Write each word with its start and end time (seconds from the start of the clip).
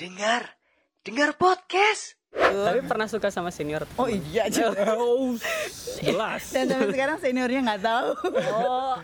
Dengar, 0.00 0.56
dengar 1.04 1.36
podcast. 1.36 2.16
Tapi 2.32 2.80
pernah 2.88 3.04
suka 3.04 3.28
sama 3.28 3.52
senior. 3.52 3.84
Oh 4.00 4.08
iya 4.08 4.48
Oh, 4.96 5.36
jelas. 6.00 6.56
Dan 6.56 6.72
sampai 6.72 6.88
sekarang 6.88 7.20
seniornya 7.20 7.60
nggak 7.68 7.82
tahu. 7.84 8.08
Oh, 8.48 8.96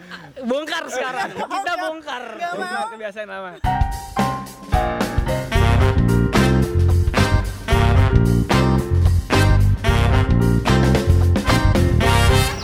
bongkar 0.48 0.88
sekarang. 0.88 1.36
Kita 1.36 1.72
bongkar. 1.84 2.22
Nggak 2.40 2.52
mau. 2.56 2.84
Kebiasaan 2.96 3.28
lama. 3.28 3.50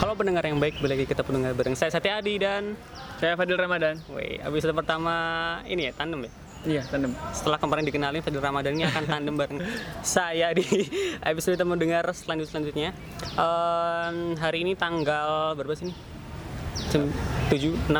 Halo 0.01 0.17
pendengar 0.17 0.49
yang 0.49 0.57
baik, 0.57 0.81
balik 0.81 1.05
lagi 1.05 1.07
kita 1.13 1.21
pendengar 1.21 1.53
bareng 1.53 1.77
saya 1.77 1.93
Satya 1.93 2.25
Adi 2.25 2.41
dan 2.41 2.81
Saya 3.21 3.37
Fadil 3.37 3.61
Ramadan. 3.61 4.01
Woi, 4.09 4.41
episode 4.41 4.73
pertama 4.73 5.13
ini 5.69 5.89
ya 5.89 5.93
tandem 5.93 6.25
ya. 6.25 6.42
Iya, 6.63 6.87
tandem. 6.87 7.11
Setelah 7.35 7.59
kemarin 7.59 7.83
dikenalin 7.83 8.23
Fadil 8.23 8.39
Ramadan 8.39 8.79
ini 8.79 8.87
akan 8.87 9.03
tandem 9.03 9.35
bareng 9.35 9.59
saya 9.99 10.55
di 10.55 10.63
episode 11.31 11.59
kita 11.59 11.67
mendengar 11.67 12.07
selanjut 12.15 12.47
selanjutnya. 12.47 12.95
Em, 13.35 14.39
hari 14.39 14.63
ini 14.63 14.79
tanggal 14.79 15.59
berapa 15.59 15.75
sih 15.75 15.91
nih? 15.91 15.97
Jam 16.89 17.05
7, 17.51 17.69
6, 17.91 17.93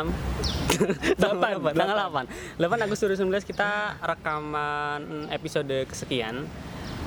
8, 1.21 1.77
tanggal 1.77 1.97
8 2.09 2.57
8 2.57 2.85
Agustus 2.87 3.05
2019 3.05 3.45
kita 3.45 3.69
rekaman 4.01 5.29
episode 5.29 5.85
kesekian 5.85 6.49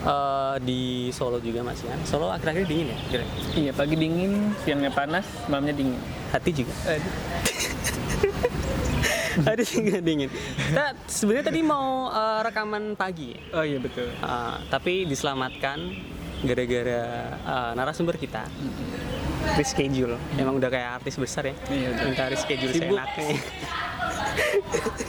eh, 0.04 0.56
di 0.62 1.10
Solo 1.10 1.42
juga 1.42 1.66
masih 1.66 1.90
kan? 1.90 1.98
Solo 2.06 2.30
akhir-akhir 2.30 2.68
dingin 2.68 2.86
ya 2.92 2.96
kira 3.10 3.24
Iya, 3.56 3.72
pagi 3.74 3.96
dingin, 3.98 4.54
siangnya 4.62 4.92
panas, 4.92 5.26
malamnya 5.48 5.74
dingin. 5.74 5.98
hati 6.30 6.50
juga 6.52 6.74
sih 9.68 9.78
nggak 9.84 10.02
dingin. 10.02 10.30
Kita 10.30 10.96
sebenarnya 11.06 11.46
tadi 11.52 11.60
mau 11.62 12.08
eh, 12.10 12.40
rekaman 12.46 12.96
pagi. 12.96 13.36
Oh 13.52 13.64
iya 13.64 13.78
betul. 13.80 14.08
Uh, 14.20 14.60
tapi 14.68 15.04
diselamatkan 15.04 15.78
gara-gara 16.44 17.32
uh, 17.44 17.72
narasumber 17.72 18.20
kita. 18.20 18.44
Reschedule. 19.56 20.18
Emang 20.36 20.58
udah 20.58 20.68
kayak 20.68 21.02
artis 21.02 21.16
besar 21.16 21.48
ya. 21.48 21.54
Iya, 21.70 21.88
minta 22.02 22.26
reschedule 22.26 22.72
Sibuk. 22.74 22.98
seenaknya 22.98 23.36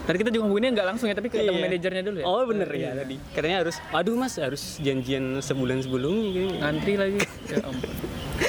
Tadi 0.04 0.18
kita 0.18 0.30
juga 0.30 0.44
ngomongin 0.46 0.72
nggak 0.72 0.88
langsung 0.88 1.08
ya, 1.08 1.16
tapi 1.16 1.28
ketemu 1.28 1.52
Iya. 1.52 1.64
manajernya 1.64 2.02
dulu 2.02 2.18
ya. 2.18 2.26
oh 2.26 2.44
bener 2.44 2.70
ya 2.70 2.92
tadi 2.94 3.16
katanya 3.32 3.58
harus 3.62 3.76
aduh 3.90 4.16
mas 4.16 4.36
harus 4.36 4.64
janjian 4.78 5.24
sebulan 5.40 5.82
sebelumnya 5.82 6.28
gitu 6.30 6.48
Ngantri 6.58 6.94
lagi. 6.96 7.20
Ya 7.46 7.58
ampun. 7.62 7.92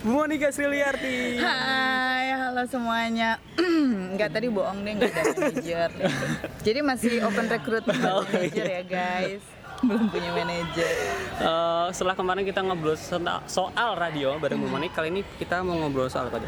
Bu 0.00 0.10
Monika 0.14 0.48
Sriliarti 0.48 1.36
Hai, 1.36 2.30
halo 2.32 2.62
semuanya. 2.64 3.42
Enggak 4.14 4.30
tadi 4.30 4.46
bohong 4.48 4.80
deh, 4.80 4.92
nggak 4.94 5.10
ada 5.10 5.32
manajer. 5.34 5.90
Jadi 6.66 6.78
masih 6.80 7.10
open 7.22 7.46
recruitment 7.46 7.98
Oh, 8.04 8.22
manajer 8.24 8.64
iya. 8.64 8.78
ya 8.78 8.82
guys. 8.84 9.42
Belum 9.78 10.06
punya 10.06 10.30
manajer. 10.32 10.90
Eh, 11.38 11.86
setelah 11.90 12.14
kemarin 12.14 12.42
kita 12.42 12.60
ngobrol 12.60 12.94
soal, 12.94 13.38
soal 13.44 13.90
radio 13.94 14.34
bareng 14.36 14.58
Bu 14.58 14.66
Monika 14.66 14.98
kali 14.98 15.10
ini 15.10 15.20
kita 15.36 15.62
mau 15.62 15.78
ngobrol 15.78 16.06
soal 16.06 16.26
apa? 16.26 16.42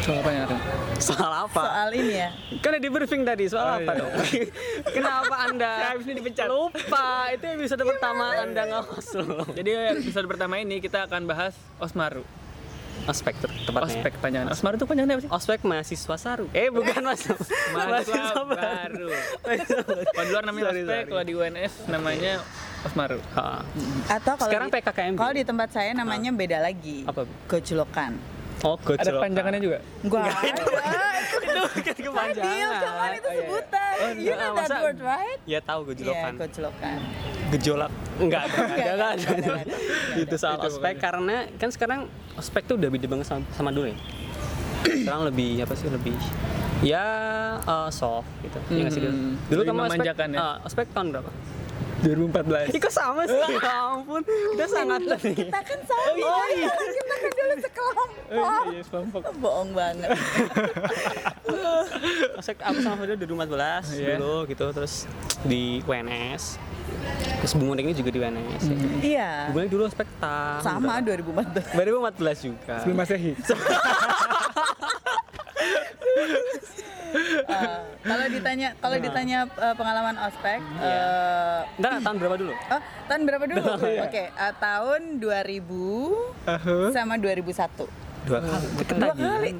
Soal 0.00 0.18
apa 0.18 0.30
ya? 0.30 0.42
Soal 0.98 1.30
apa 1.46 1.62
Soal 1.62 1.90
ini 1.94 2.14
ya. 2.16 2.30
Kan 2.58 2.74
udah 2.74 2.82
di 2.82 2.90
briefing 2.90 3.22
tadi 3.22 3.46
soal 3.46 3.62
Oh, 3.62 3.76
apa 3.78 3.92
iya. 3.92 4.00
dong? 4.00 4.12
Kenapa 4.96 5.34
anda 5.44 5.70
habis 5.92 6.04
ini 6.04 6.18
dipecat. 6.18 6.46
lupa? 6.46 7.30
Itu 7.30 7.46
episode 7.46 7.82
pertama 7.84 8.24
anda 8.34 8.62
nggak 8.64 8.84
masuk. 8.88 9.46
Jadi 9.54 9.70
episode 9.96 10.26
pertama 10.26 10.58
ini 10.58 10.82
kita 10.82 11.06
akan 11.06 11.24
bahas 11.24 11.54
Osmaru. 11.78 12.26
Ospek 13.00 13.34
tuh 13.38 13.50
tepatnya. 13.64 13.90
Ospek 13.90 14.12
panjangan. 14.18 14.48
Osmaru 14.50 14.74
itu 14.76 14.86
panjangannya 14.86 15.16
apa 15.16 15.22
sih? 15.22 15.30
Ospek 15.32 15.60
mahasiswa 15.62 16.16
saru. 16.16 16.46
Eh 16.52 16.68
bukan 16.68 17.00
mas. 17.00 17.22
Mahasiswa 17.74 18.42
baru. 18.44 19.08
Kalau 20.14 20.22
di 20.22 20.30
luar 20.30 20.44
namanya 20.44 20.64
Sorry, 20.68 20.80
Ospek, 20.80 21.04
kalau 21.08 21.24
di 21.24 21.34
UNS 21.34 21.72
namanya 21.86 22.32
Osmaru. 22.80 23.18
Ha. 23.34 23.64
Atau 24.10 24.34
kalau 24.36 24.46
Sekarang 24.46 24.68
di, 24.68 24.74
PKKMB. 24.76 25.16
Kalau 25.16 25.32
di 25.32 25.44
tempat 25.44 25.68
saya 25.70 25.90
namanya 25.92 26.30
beda 26.30 26.58
lagi. 26.60 27.02
Apa, 27.04 27.24
Bu? 27.24 27.32
Gojlokan. 27.46 28.12
Oh 28.60 28.76
gojol. 28.76 29.00
Ada 29.00 29.12
panjangannya 29.16 29.60
juga? 29.60 29.78
Gua 30.04 30.20
ada. 30.20 30.36
itu 31.80 32.10
kan 32.12 32.12
Fadil, 32.12 32.12
kepanjangan. 32.12 32.76
kapan 32.76 33.10
itu 33.10 33.24
Oh, 33.24 33.32
iya. 33.32 33.40
sebutan? 33.40 33.92
Oh, 33.96 34.10
You 34.10 34.32
enggak, 34.32 34.36
know 34.36 34.54
that 34.60 34.80
word, 34.84 34.98
right? 35.00 35.38
Ya 35.48 35.60
tahu 35.60 35.80
Iya, 35.80 35.88
gojolokan. 35.88 36.32
gojlokan. 36.36 36.98
Gejolak. 37.50 37.92
Enggak 38.20 38.40
ada, 38.46 38.56
enggak 38.70 39.10
ada. 39.16 39.28
Itu 40.16 40.34
soal 40.36 40.56
Itu 40.56 40.66
ospek 40.70 40.94
karena 40.98 41.36
kan 41.56 41.68
sekarang 41.70 42.00
ospek 42.34 42.62
tuh 42.64 42.78
udah 42.78 42.88
beda 42.88 43.06
banget 43.06 43.26
sama, 43.26 43.42
sama 43.52 43.70
dulu 43.70 43.90
ya. 43.90 43.98
sekarang 44.80 45.28
lebih 45.28 45.60
apa 45.60 45.74
sih 45.76 45.92
lebih 45.92 46.16
ya 46.80 47.04
eh, 47.60 47.88
soft 47.92 48.28
gitu. 48.40 48.58
Ya 48.72 48.80
nggak 48.80 48.92
sih 48.92 49.00
dulu. 49.02 49.12
Hmm, 49.12 49.34
Dulu 49.50 49.60
kamu 49.62 49.80
ospek, 49.84 50.06
ya? 50.06 50.14
eh, 50.16 50.56
ospek 50.64 50.86
tahun 50.94 51.06
berapa? 51.12 51.30
2014. 52.00 52.72
Ih, 52.76 52.80
kok 52.80 52.92
sama 52.92 53.22
sih? 53.28 53.36
ya 53.60 53.92
ampun, 53.92 54.24
kita 54.24 54.66
sangat 54.72 55.00
Kita 55.20 55.60
kan 55.60 55.80
sama. 55.84 56.16
Oh, 56.16 56.46
iya. 56.48 56.72
Kita 56.72 57.14
kan 57.14 57.30
dulu 57.30 57.54
sekelompok. 57.60 58.08
Oh, 58.32 58.62
iya, 58.72 58.82
sekelompok. 58.84 59.20
Bohong 59.36 59.70
banget. 59.76 60.08
Ospek 62.40 62.56
aku 62.62 62.78
sama 62.80 62.96
Fadil 62.96 63.16
2014 63.20 64.00
Iya. 64.00 64.16
dulu 64.16 64.48
gitu 64.48 64.64
terus 64.72 65.04
di 65.44 65.84
UNS. 65.84 66.56
Terus 67.40 67.52
Bung 67.56 67.68
Monik 67.68 67.84
ini 67.84 67.94
juga 67.94 68.10
di 68.10 68.18
UNS. 68.20 68.62
ya. 68.62 68.76
Iya. 69.00 69.30
Bung 69.48 69.56
Monik 69.56 69.70
dulu 69.70 69.82
ospek 69.86 70.08
tahun 70.16 70.60
Sama 70.60 71.00
berapa? 71.00 71.18
2014. 71.18 71.72
2014 71.72 72.46
juga. 72.46 72.74
Sebelum 72.80 72.96
Masehi. 72.96 73.32
Eh, 77.50 77.78
kalau 78.00 78.26
ditanya 78.30 78.68
kalau 78.78 78.96
ditanya 78.96 79.38
eh, 79.42 79.74
pengalaman 79.74 80.14
ospek 80.22 80.62
Iya. 80.78 81.02
eh, 81.66 81.82
Ntar 81.82 81.98
tahun 82.00 82.16
berapa 82.22 82.36
dulu? 82.38 82.52
oh, 82.74 82.80
tahun 83.10 83.20
berapa 83.26 83.44
dulu? 83.50 83.60
Oke, 84.06 84.24
eh, 84.30 84.52
tahun 84.62 85.00
2000 85.18 86.94
sama 86.94 87.18
2001. 87.18 87.90
Dua 88.20 88.38
kali. 88.38 88.66
Dua 88.94 89.14
kali. 89.16 89.50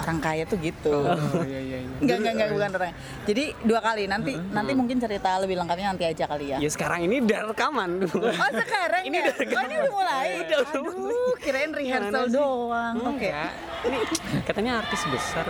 Orang 0.00 0.18
kaya 0.18 0.42
tuh 0.44 0.56
gitu. 0.56 0.96
Oh 0.96 1.44
iya 1.44 1.60
iya 1.60 1.78
iya. 1.78 1.88
Enggak, 1.98 2.16
enggak, 2.18 2.32
enggak, 2.32 2.48
bukan 2.50 2.70
orang. 2.74 2.94
Jadi 3.22 3.44
dua 3.62 3.80
kali. 3.80 4.02
Nanti 4.04 4.32
nanti 4.50 4.72
mungkin 4.72 4.96
cerita 4.96 5.36
lebih 5.36 5.56
lengkapnya 5.56 5.86
nanti 5.90 6.04
aja 6.04 6.24
kali 6.24 6.44
ya. 6.50 6.58
Ya 6.58 6.68
sekarang 6.68 7.04
ini 7.04 7.20
udah 7.20 7.40
rekaman. 7.50 7.90
Oh 8.10 8.50
sekarang 8.50 9.02
Ini 9.02 9.16
ya? 9.16 9.22
udah 9.22 9.34
oh 9.50 9.62
ini 9.62 9.74
udah 9.76 9.92
mulai? 9.92 10.28
Udah, 10.40 10.58
udah 10.62 10.80
Aduh, 10.80 11.34
kirain 11.38 11.70
rehearsal 11.70 12.24
doang. 12.28 12.94
Oke. 13.06 13.28
Enggak. 13.28 13.52
Ini 13.80 13.98
katanya 14.42 14.72
artis 14.78 15.00
besar. 15.06 15.44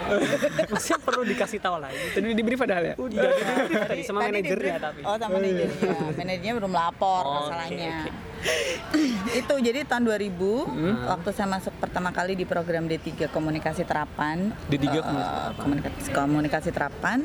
Maksudnya 0.67 0.99
perlu 1.01 1.23
dikasih 1.25 1.59
tahu 1.59 1.77
lagi. 1.79 1.99
Tadi 2.11 2.31
di 2.31 2.43
brief 2.43 2.59
padahal 2.59 2.85
ya? 2.85 2.95
Udah 2.97 3.27
di 3.27 3.43
brief 3.67 3.83
tadi 3.87 4.03
sama 4.03 4.19
manajernya 4.23 4.47
di-brief. 4.47 4.75
tapi. 4.79 5.01
Oh, 5.03 5.17
sama 5.17 5.33
manajernya. 5.37 5.95
Manajernya 6.21 6.53
belum 6.57 6.73
lapor 6.73 7.23
Oh, 7.23 7.33
masalahnya. 7.43 8.07
oke, 8.07 8.11
itu 9.33 9.55
jadi 9.61 9.85
tahun 9.85 10.03
2000 10.07 10.33
Hmm. 10.63 10.97
waktu 11.07 11.29
saya 11.31 11.49
masuk 11.51 11.75
pertama 11.77 12.09
kali 12.09 12.33
di 12.33 12.45
program 12.45 12.87
D3 12.87 13.29
Komunikasi 13.29 13.83
Terapan. 13.83 14.40
D3 14.69 14.85
eh, 14.85 15.03
Komunikasi 15.55 16.01
Terapan. 16.01 16.17
komunikasi, 16.17 16.69
Terapan. 16.73 17.19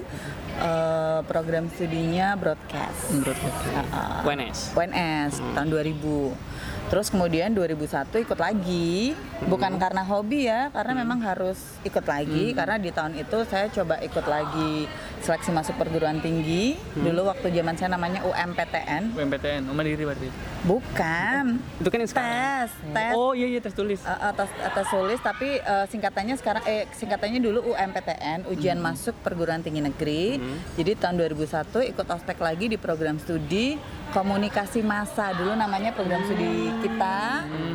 eh, 0.55 1.19
program 1.27 1.65
studinya 1.67 2.35
broadcast. 2.35 3.11
Eh, 3.11 3.35
eh, 3.75 4.27
UNS. 4.27 4.71
UNS 4.73 5.33
tahun 5.53 5.67
2000. 5.67 6.35
Terus 6.85 7.09
kemudian 7.09 7.49
2001 7.57 8.13
ikut 8.21 8.39
lagi, 8.39 9.17
bukan 9.49 9.81
karena 9.81 10.05
hobi 10.05 10.45
ya, 10.45 10.69
karena 10.69 10.93
memang 11.01 11.17
harus 11.25 11.57
ikut 11.81 12.05
lagi 12.05 12.53
karena 12.53 12.77
di 12.77 12.93
tahun 12.93 13.17
itu 13.17 13.37
saya 13.49 13.67
coba 13.73 13.97
ikut 14.05 14.25
lagi 14.29 14.85
seleksi 15.25 15.49
masuk 15.49 15.75
perguruan 15.81 16.21
tinggi. 16.21 16.77
Dulu 16.93 17.25
waktu 17.25 17.49
zaman 17.49 17.73
saya 17.73 17.89
namanya 17.97 18.21
UMPTN. 18.21 19.17
UMPTN, 19.17 19.61
Uma 19.65 19.81
Diri 19.81 20.03
berarti. 20.05 20.29
Bukan. 20.65 21.43
Itu 21.81 21.89
kan 21.89 21.97
yang 21.97 22.11
sekarang. 22.11 22.33
Tes, 22.37 22.71
tes. 22.93 23.11
Oh 23.17 23.33
iya 23.33 23.47
iya 23.49 23.59
tes 23.59 23.73
tulis. 23.73 24.05
Eh, 24.05 24.19
atas 24.21 24.49
atas 24.61 24.85
tulis 24.93 25.19
tapi 25.25 25.57
eh, 25.57 25.85
singkatannya 25.89 26.35
sekarang 26.37 26.63
eh 26.69 26.85
singkatannya 26.93 27.39
dulu 27.41 27.73
UMPTN 27.73 28.45
ujian 28.53 28.77
masuk 28.77 29.17
perguruan 29.25 29.65
tinggi 29.65 29.81
negeri 29.81 30.37
jadi 30.75 30.93
tahun 30.99 31.17
2001 31.23 31.91
ikut 31.95 32.07
ospek 32.07 32.37
lagi 32.41 32.65
di 32.69 32.77
program 32.77 33.17
studi 33.17 33.79
komunikasi 34.11 34.85
massa 34.85 35.33
dulu 35.33 35.55
namanya 35.55 35.91
program 35.91 36.21
studi 36.27 36.71
kita 36.77 37.15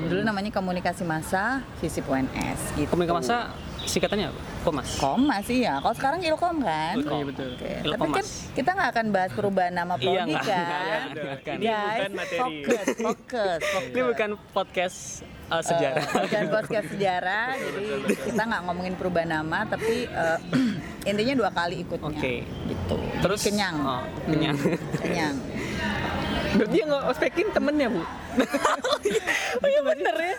dulu 0.07 0.21
namanya 0.23 0.51
komunikasi 0.51 1.03
massa 1.03 1.61
FISIP 1.77 2.05
UNS 2.05 2.61
gitu 2.75 2.89
Komunikasi 2.89 3.17
masa 3.17 3.37
singkatannya 3.81 4.29
apa? 4.29 4.41
Komas. 4.61 4.89
Komas 4.95 5.47
iya 5.49 5.79
kalau 5.79 5.95
sekarang 5.95 6.21
Ilkom 6.21 6.61
kan 6.61 6.95
Oh 7.01 7.17
iya 7.17 7.25
betul. 7.25 7.49
Oke, 7.51 7.65
tapi 7.73 7.89
Ilkomas. 7.89 8.13
kan 8.13 8.25
kita 8.53 8.71
nggak 8.71 8.89
akan 8.91 9.07
bahas 9.09 9.31
perubahan 9.33 9.73
nama 9.73 9.95
Iya, 9.95 10.03
prodi 10.03 10.31
nggak, 10.31 10.45
kan 10.45 10.61
nggak. 10.61 11.01
Ini 11.51 11.65
Guys, 11.65 11.89
bukan 11.97 12.13
materi. 12.13 12.39
fokus 12.39 12.87
fokus 12.95 13.61
Ini 13.65 13.73
fokus. 13.73 14.05
bukan 14.07 14.31
podcast 14.53 14.99
uh, 15.49 15.63
sejarah. 15.65 16.05
Eh, 16.05 16.23
bukan 16.23 16.45
podcast 16.51 16.87
sejarah 16.89 17.47
jadi 17.65 17.85
kita 18.23 18.43
nggak 18.45 18.63
ngomongin 18.63 18.95
perubahan 18.95 19.31
nama 19.33 19.59
tapi 19.65 19.95
eh, 20.05 20.39
intinya 21.11 21.35
dua 21.39 21.51
kali 21.51 21.81
ikutnya 21.81 22.13
Oke. 22.13 22.35
gitu 22.69 22.97
Terus 23.19 23.41
kenyang 23.43 23.77
Oh, 23.81 24.03
kenyang. 24.29 24.57
kenyang 24.99 25.35
Berarti 26.51 26.77
yang 26.77 26.91
ospekin 27.05 27.47
temennya 27.49 27.89
bu? 27.89 28.03
oh 29.61 29.67
iya 29.67 29.83
bener 29.83 30.15
ya 30.15 30.35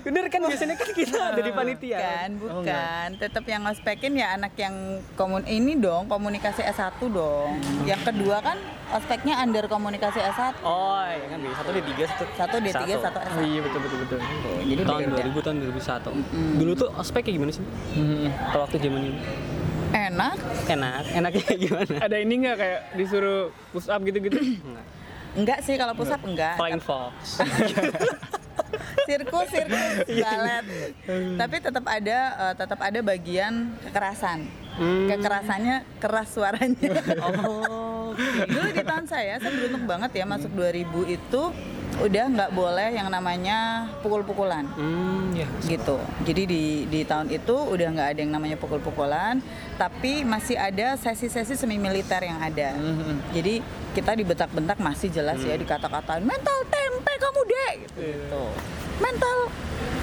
bener 0.00 0.24
kan 0.26 0.40
biasanya 0.40 0.78
kan 0.78 0.90
kita 0.90 1.18
ada 1.34 1.40
di 1.40 1.50
panitia 1.50 1.98
Bukan, 1.98 2.30
Oh, 2.40 2.62
bukan. 2.62 3.08
Tetap 3.18 3.44
yang 3.44 3.62
ospekin 3.66 4.14
ya 4.14 4.30
anak 4.32 4.54
yang 4.54 4.74
komun 5.12 5.42
ini 5.44 5.74
dong, 5.74 6.06
komunikasi 6.06 6.62
S1 6.62 7.02
dong. 7.04 7.58
Yang 7.82 8.02
kedua 8.04 8.38
kan 8.40 8.58
ospeknya 8.92 9.38
under 9.38 9.66
komunikasi 9.66 10.22
S1. 10.22 10.54
oh 10.62 11.02
iya 11.02 11.26
kan 11.28 11.38
satu 11.52 11.70
di 11.72 11.82
tiga 11.84 12.04
satu 12.08 12.24
Satu 12.32 12.56
D3, 12.58 12.70
satu 12.96 13.18
S1. 13.20 13.34
Oh 13.34 13.42
iya 13.42 13.60
betul 13.60 13.80
betul 13.80 13.98
betul. 14.00 14.18
Jadi 14.62 14.82
tahun 14.84 15.00
beda. 15.02 15.22
2000 15.26 15.42
tahun 15.42 15.56
2001 15.58 16.58
dulu 16.58 16.72
tuh 16.76 16.88
ospek 16.94 17.20
kayak 17.22 17.36
gimana 17.36 17.50
sih 17.50 17.64
Hmm. 17.92 18.28
kalau 18.50 18.62
waktu 18.64 18.78
zaman 18.78 19.00
ini 19.04 19.18
Enak. 19.92 20.36
enak 20.66 21.04
enaknya 21.12 21.44
gimana 21.64 21.94
Ada 22.00 22.16
ini 22.18 22.34
nggak 22.38 22.56
kayak 22.56 22.80
disuruh 22.94 23.40
push 23.70 23.86
up 23.86 24.00
gitu-gitu? 24.00 24.38
Enggak. 24.38 24.86
Enggak 25.32 25.58
sih 25.60 25.74
kalau 25.74 25.92
pusat 25.92 26.20
enggak. 26.20 26.56
Flying 26.56 26.80
Fox 26.80 27.14
sirkus 29.06 29.48
sirkus 29.50 30.06
Iya. 30.06 30.24
balet 30.24 30.64
tapi 31.36 31.56
tetap 31.58 31.84
ada 31.84 32.18
eh, 32.32 32.54
tetap 32.54 32.78
ada 32.78 32.98
bagian 33.00 33.54
kekerasan 33.82 34.48
Hmm. 34.72 35.04
kekerasannya 35.04 35.84
keras 36.00 36.32
suaranya 36.32 36.96
oh 37.28 37.91
dulu 38.48 38.68
di 38.72 38.82
tahun 38.84 39.04
saya 39.08 39.34
saya 39.40 39.52
beruntung 39.52 39.84
banget 39.88 40.10
ya 40.18 40.24
masuk 40.24 40.52
2000 40.54 41.16
itu 41.16 41.42
udah 42.00 42.24
nggak 42.32 42.50
boleh 42.56 42.88
yang 42.96 43.12
namanya 43.12 43.84
pukul-pukulan. 44.00 44.64
Hmm 44.72 45.36
ya. 45.36 45.44
Gitu. 45.68 46.00
Jadi 46.24 46.42
di 46.48 46.62
di 46.88 47.00
tahun 47.04 47.28
itu 47.28 47.52
udah 47.52 47.88
nggak 47.92 48.08
ada 48.16 48.20
yang 48.24 48.32
namanya 48.32 48.56
pukul-pukulan 48.56 49.44
tapi 49.76 50.24
masih 50.24 50.56
ada 50.56 50.96
sesi-sesi 50.96 51.52
semi 51.52 51.76
militer 51.76 52.24
yang 52.24 52.40
ada. 52.40 52.72
Jadi 53.36 53.60
kita 53.92 54.16
dibentak-bentak 54.16 54.80
masih 54.80 55.12
jelas 55.12 55.36
ya 55.44 55.52
dikata-katain 55.52 56.24
mental 56.24 56.64
tempe 56.72 57.12
kamu 57.20 57.40
dek! 57.44 57.74
Gitu, 57.92 58.00
gitu. 58.08 58.44
mental 59.04 59.36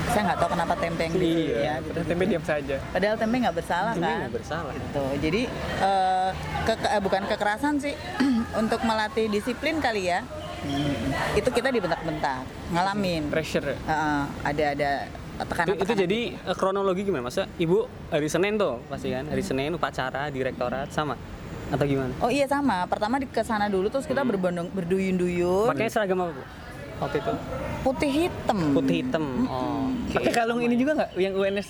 saya 0.10 0.24
nggak 0.26 0.40
tahu 0.40 0.50
kenapa 0.52 0.74
tempe 0.76 1.02
yang 1.02 1.14
gitu 1.14 1.54
ya 1.56 1.74
gitu. 1.80 2.00
Tempe 2.04 2.24
diam 2.26 2.44
saja. 2.44 2.76
padahal 2.90 3.16
tempe 3.16 3.36
nggak 3.40 3.56
bersalah 3.56 3.92
Tempe 3.94 4.06
kan 4.06 4.18
nggak 4.20 4.34
bersalah. 4.34 4.72
gitu 4.74 5.04
jadi 5.20 5.42
eh, 5.80 6.30
ke- 6.66 6.90
eh, 6.90 7.02
bukan 7.02 7.22
kekerasan 7.26 7.74
sih 7.78 7.94
untuk 8.62 8.80
melatih 8.82 9.28
disiplin 9.28 9.78
kali 9.78 10.08
ya 10.08 10.22
itu 11.34 11.48
kita 11.48 11.70
dibentak-bentak 11.70 12.44
ngalamin 12.70 13.30
Pressure. 13.30 13.64
Heeh, 13.80 14.22
ada 14.44 14.66
ada 14.70 14.92
tekanan 15.42 15.72
itu, 15.72 15.84
itu 15.86 15.94
jadi 15.98 16.20
eh, 16.36 16.54
kronologi 16.54 17.02
gimana 17.02 17.24
masa 17.26 17.48
ibu 17.56 17.84
hari 18.10 18.28
Senin 18.28 18.56
tuh 18.56 18.84
pasti 18.86 19.08
kan 19.08 19.24
hari 19.24 19.40
Senin 19.40 19.72
upacara 19.72 20.28
direktorat 20.28 20.90
sama 20.90 21.16
atau 21.70 21.86
gimana 21.86 22.12
Oh 22.20 22.28
iya 22.28 22.44
sama. 22.44 22.82
Pertama 22.86 23.16
di 23.16 23.26
ke 23.26 23.40
sana 23.40 23.70
dulu 23.70 23.88
terus 23.88 24.04
kita 24.04 24.20
berbondong 24.22 24.68
berduyun-duyun. 24.70 25.70
pakai 25.70 25.86
seragam 25.88 26.18
apa 26.20 26.34
bu 26.34 26.44
waktu 27.00 27.18
itu 27.18 27.34
Putih 27.80 28.12
hitam. 28.12 28.60
putih 28.72 28.96
hitam 29.00 29.24
oh 29.46 29.88
oke. 29.88 30.13
Pakai 30.13 30.34
kalung 30.34 30.60
ini 30.60 30.75
juga 30.75 30.92
nggak 30.96 31.10
yang 31.16 31.34
UNS? 31.34 31.69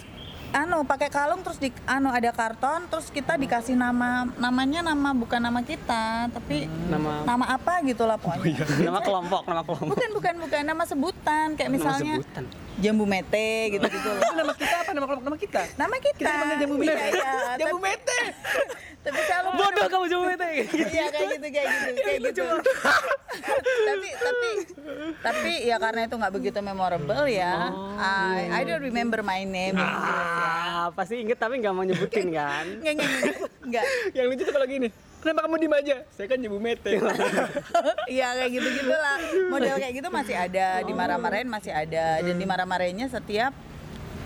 Anu 0.49 0.81
pakai 0.81 1.07
kalung 1.07 1.45
terus 1.45 1.55
di 1.55 1.69
anu 1.85 2.09
ada 2.09 2.33
karton 2.33 2.89
terus 2.89 3.07
kita 3.07 3.37
dikasih 3.37 3.77
nama 3.77 4.25
namanya 4.35 4.81
nama 4.83 5.13
bukan 5.13 5.37
nama 5.37 5.61
kita 5.61 6.25
tapi 6.27 6.65
nama 6.89 7.21
nama 7.23 7.45
apa 7.47 7.85
gitu 7.85 8.01
lah 8.03 8.17
pokoknya. 8.17 8.65
nama 8.81 8.97
kelompok 8.99 9.45
nama 9.45 9.61
kelompok 9.67 9.85
Bukan 9.87 10.09
bukan 10.11 10.33
bukan 10.41 10.61
nama 10.63 10.83
sebutan 10.83 11.53
kayak 11.53 11.69
Nama 11.69 11.77
misalnya 11.77 12.13
sebutan. 12.17 12.43
Jambu 12.79 13.03
mete 13.03 13.49
gitu 13.71 13.85
gitu 13.85 14.09
loh. 14.09 14.23
nama 14.39 14.53
kita 14.53 14.75
apa? 14.79 14.91
Nama 14.91 15.05
kelompok 15.05 15.25
nama 15.25 15.37
kita? 15.37 15.61
Nama 15.75 15.95
kita. 15.97 16.17
Kita 16.17 16.29
dipanggil 16.31 16.57
jambu 16.57 16.75
Iya, 16.75 16.85
mete. 16.89 17.07
iya. 17.11 17.31
Jambu 17.59 17.77
mete. 17.79 18.19
Tapi 18.99 19.15
lupa. 19.15 19.51
bodoh 19.55 19.85
kamu 19.87 20.05
coba 20.11 20.25
itu 20.27 20.47
Iya 20.75 21.05
kayak 21.07 21.27
gitu 21.31 21.47
kayak 21.49 21.67
gitu 21.71 21.91
kayak 21.97 22.19
gitu. 22.19 22.45
tapi 23.79 24.09
tapi 24.11 24.49
tapi 25.19 25.51
ya 25.63 25.79
karena 25.79 26.01
itu 26.03 26.15
nggak 26.19 26.33
begitu 26.35 26.59
memorable 26.59 27.23
ya. 27.25 27.71
I 27.95 28.59
I 28.59 28.61
don't 28.67 28.83
remember 28.83 29.23
my 29.23 29.47
name. 29.47 29.79
ah 29.79 30.91
pasti 30.91 31.23
inget 31.23 31.39
tapi 31.39 31.63
nggak 31.63 31.71
mau 31.71 31.83
nyebutin 31.83 32.27
kan 32.29 32.65
nggak 32.75 32.93
nggak, 32.99 33.09
nggak. 33.65 33.83
Yang 34.11 34.25
lucu 34.27 34.43
tuh 34.43 34.53
kalau 34.53 34.67
gini. 34.67 34.87
Kenapa 35.19 35.45
kamu 35.45 35.55
diem 35.59 35.75
aja? 35.75 35.95
Saya 36.15 36.27
kan 36.31 36.39
jambu 36.39 36.59
mete. 36.63 36.95
Iya 38.09 38.27
kayak 38.39 38.51
gitu 38.55 38.67
gitulah. 38.81 39.17
Model 39.51 39.75
kayak 39.77 39.93
gitu 39.99 40.09
masih 40.09 40.35
ada 40.35 40.67
di 40.81 40.93
marah-marahin 40.95 41.49
masih 41.51 41.71
ada 41.75 42.23
dan 42.23 42.35
di 42.39 42.45
marah-marahinnya 42.47 43.07
setiap 43.11 43.51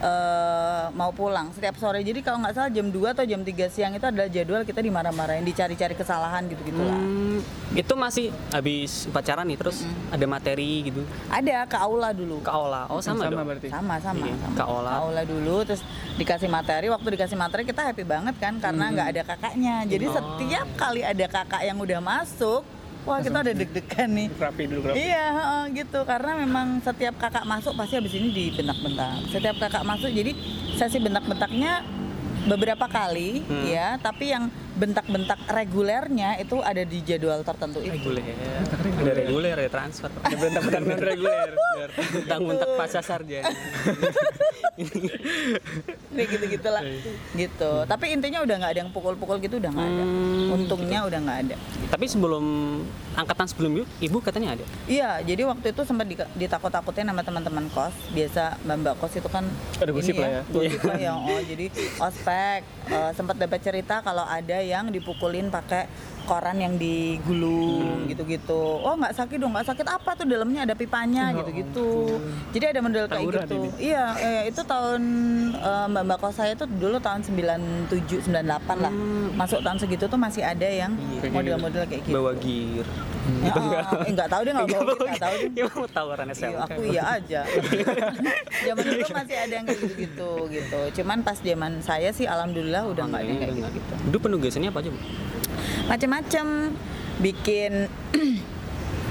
eh, 0.03 0.85
mau 0.91 1.09
pulang 1.09 1.47
setiap 1.50 1.79
sore. 1.79 2.03
Jadi 2.03 2.19
kalau 2.19 2.44
nggak 2.44 2.53
salah 2.53 2.67
jam 2.69 2.91
2 2.91 3.15
atau 3.15 3.23
jam 3.23 3.39
3 3.39 3.71
siang 3.71 3.95
itu 3.95 4.03
adalah 4.03 4.27
jadwal 4.27 4.61
kita 4.61 4.83
dimarah-marahin 4.83 5.41
dicari-cari 5.41 5.95
kesalahan 5.95 6.44
gitu 6.45 6.59
gitulah 6.61 6.91
Hmm, 6.94 7.39
itu 7.73 7.94
masih 7.95 8.25
habis 8.51 9.07
upacara 9.07 9.41
nih 9.41 9.55
terus 9.55 9.81
ada 10.11 10.25
materi 10.27 10.85
gitu? 10.85 11.01
Ada 11.31 11.63
ke 11.65 11.77
aula 11.79 12.11
dulu. 12.11 12.44
Ke 12.44 12.51
aula. 12.51 12.85
Oh 12.91 13.00
sama, 13.00 13.25
Sama 13.25 13.31
dong? 13.33 13.47
berarti. 13.47 13.67
sama 13.71 13.95
sama, 13.97 14.25
Iya, 14.27 14.35
sama. 14.38 14.55
ke 14.59 14.63
aula. 14.63 15.23
dulu 15.23 15.55
terus 15.63 15.81
dikasih 16.19 16.50
materi. 16.51 16.91
Waktu 16.91 17.07
dikasih 17.15 17.38
materi 17.39 17.63
kita 17.63 17.81
happy 17.81 18.03
banget 18.03 18.35
kan 18.38 18.59
karena 18.59 18.91
nggak 18.91 19.07
ada 19.15 19.21
kakaknya. 19.23 19.75
Jadi 19.88 20.05
setiap 20.05 20.67
kali 20.75 21.01
ada 21.01 21.25
kakak 21.25 21.63
yang 21.63 21.79
udah 21.79 22.03
masuk 22.03 22.61
wah 23.03 23.19
kita 23.19 23.38
udah 23.44 23.53
deg-degan 23.55 24.09
nih 24.11 24.27
Rapi 24.33 24.63
dulu 24.67 24.81
rapi. 24.91 24.97
Iya, 25.00 25.25
heeh, 25.31 25.63
gitu. 25.83 26.00
Karena 26.03 26.31
memang 26.39 26.79
setiap 26.83 27.15
kakak 27.19 27.45
masuk 27.47 27.73
pasti 27.75 27.95
habis 28.00 28.13
ini 28.15 28.29
dibentak-bentak. 28.31 29.29
Setiap 29.31 29.55
kakak 29.59 29.83
masuk, 29.85 30.09
jadi 30.11 30.31
sesi 30.75 30.97
bentak-bentaknya 31.00 31.83
beberapa 32.47 32.85
kali, 32.91 33.44
ya. 33.67 33.95
Tapi 34.00 34.35
yang 34.35 34.51
bentak-bentak 34.73 35.39
regulernya 35.47 36.35
itu 36.37 36.57
ada 36.59 36.81
di 36.81 36.99
jadwal 36.99 37.41
tertentu 37.41 37.77
itu. 37.79 37.93
reguler 37.93 38.23
ada 38.99 39.13
reguler 39.13 39.53
ada 39.55 39.69
transfer 39.69 40.09
ada 40.25 40.35
bentak-bentak 40.35 40.81
non 40.81 40.99
reguler 40.99 41.49
bentak-bentak 41.93 42.69
pasca 42.75 43.01
sarjana 43.01 43.53
Kayak 46.13 46.27
gitu 46.29 46.45
gitulah, 46.51 46.81
gitu. 47.33 47.71
Tapi 47.85 48.05
intinya 48.09 48.41
udah 48.41 48.55
nggak 48.55 48.71
ada 48.73 48.79
yang 48.81 48.89
pukul-pukul 48.89 49.37
gitu, 49.37 49.57
udah 49.57 49.69
nggak 49.69 49.85
ada. 49.87 50.03
Hmm, 50.03 50.49
Untungnya 50.51 50.99
udah 51.05 51.19
nggak 51.19 51.39
ada. 51.43 51.55
tapi 51.89 52.09
sebelum 52.09 52.45
angkatan 53.13 53.45
sebelum 53.45 53.71
ibu 53.77 53.85
ibu 54.01 54.17
katanya 54.17 54.57
ada 54.57 54.65
Iya, 54.83 55.21
jadi 55.21 55.45
waktu 55.45 55.69
itu 55.69 55.81
sempat 55.83 56.09
di- 56.09 56.17
ditakut-takutin 56.35 57.05
sama 57.05 57.21
teman-teman 57.21 57.69
kos. 57.69 57.93
Biasa 58.09 58.57
mbak-mbak 58.61 58.93
kos 58.97 59.13
itu 59.13 59.29
kan 59.29 59.45
Ada 59.77 59.91
gosip 59.93 60.13
ini 60.15 60.21
lah 60.21 60.29
ya. 60.29 60.41
Gosip 60.49 60.81
lah 60.81 60.97
ya. 60.97 61.11
Oh, 61.13 61.41
jadi 61.43 61.65
ospek 61.99 62.59
eh, 62.89 63.11
sempat 63.13 63.35
dapat 63.35 63.59
cerita 63.59 64.01
kalau 64.01 64.25
ada 64.25 64.57
yang 64.63 64.89
dipukulin 64.89 65.51
pakai 65.51 65.86
koran 66.23 66.57
yang 66.57 66.73
digulung 66.75 68.07
gitu-gitu. 68.07 68.79
Oh, 68.79 68.95
nggak 68.95 69.13
sakit 69.13 69.37
dong, 69.37 69.51
nggak 69.51 69.67
sakit 69.67 69.85
apa 69.85 70.09
tuh 70.13 70.25
dalamnya 70.25 70.63
ada 70.63 70.73
pipanya 70.73 71.35
gitu-gitu. 71.35 72.19
Jadi 72.51 72.65
ada 72.69 72.79
model 72.79 73.05
kayak 73.05 73.23
gitu. 73.43 73.57
Iya, 73.75 74.05
eh, 74.17 74.41
itu 74.47 74.61
tahun 74.63 75.01
eh, 75.53 75.85
mbak-mbak 75.89 76.17
kos 76.17 76.35
saya 76.35 76.53
itu 76.53 76.65
dulu 76.65 76.97
tahun 76.97 77.21
97 77.21 78.31
98 78.31 78.39
lah. 78.79 78.93
Masuk 79.33 79.59
tahun 79.59 79.77
segitu 79.77 80.05
tuh 80.05 80.17
masih 80.17 80.41
ada 80.41 80.65
yang 80.65 80.93
model-model 81.29 81.83
kayak 81.85 82.01
gitu. 82.03 82.13
bawa 82.13 82.31
gear 82.37 82.87
Ya, 83.24 83.55
eh, 83.55 84.12
nggak 84.12 84.27
tahu 84.27 84.41
deh 84.43 84.51
nggak 84.51 84.67
bawa 84.67 84.83
gitu, 84.83 85.03
nggak 85.07 85.24
tahu 85.24 85.36
ya 85.55 85.63
mau 85.71 85.88
tawaran 85.88 86.27
Iya, 86.27 86.36
SMK 86.36 86.59
aku 86.59 86.79
iya 86.83 87.03
aja. 87.07 87.41
zaman 88.67 88.83
dulu 88.83 89.05
masih 89.09 89.36
ada 89.39 89.53
yang 89.53 89.65
kayak 89.65 89.79
gitu-gitu 89.79 90.31
gitu. 90.51 90.79
Cuman 91.00 91.17
pas 91.24 91.39
zaman 91.39 91.79
saya 91.79 92.12
sih 92.12 92.27
alhamdulillah 92.27 92.83
udah 92.83 93.03
nggak 93.07 93.21
ada 93.24 93.29
yang 93.29 93.39
kayak 93.39 93.55
gitu-gitu. 93.55 93.93
dulu 94.03 94.17
penugasannya 94.19 94.69
apa 94.69 94.79
aja 94.83 94.89
bu 94.91 95.00
Macem-macem 95.86 96.45
bikin 97.15 97.88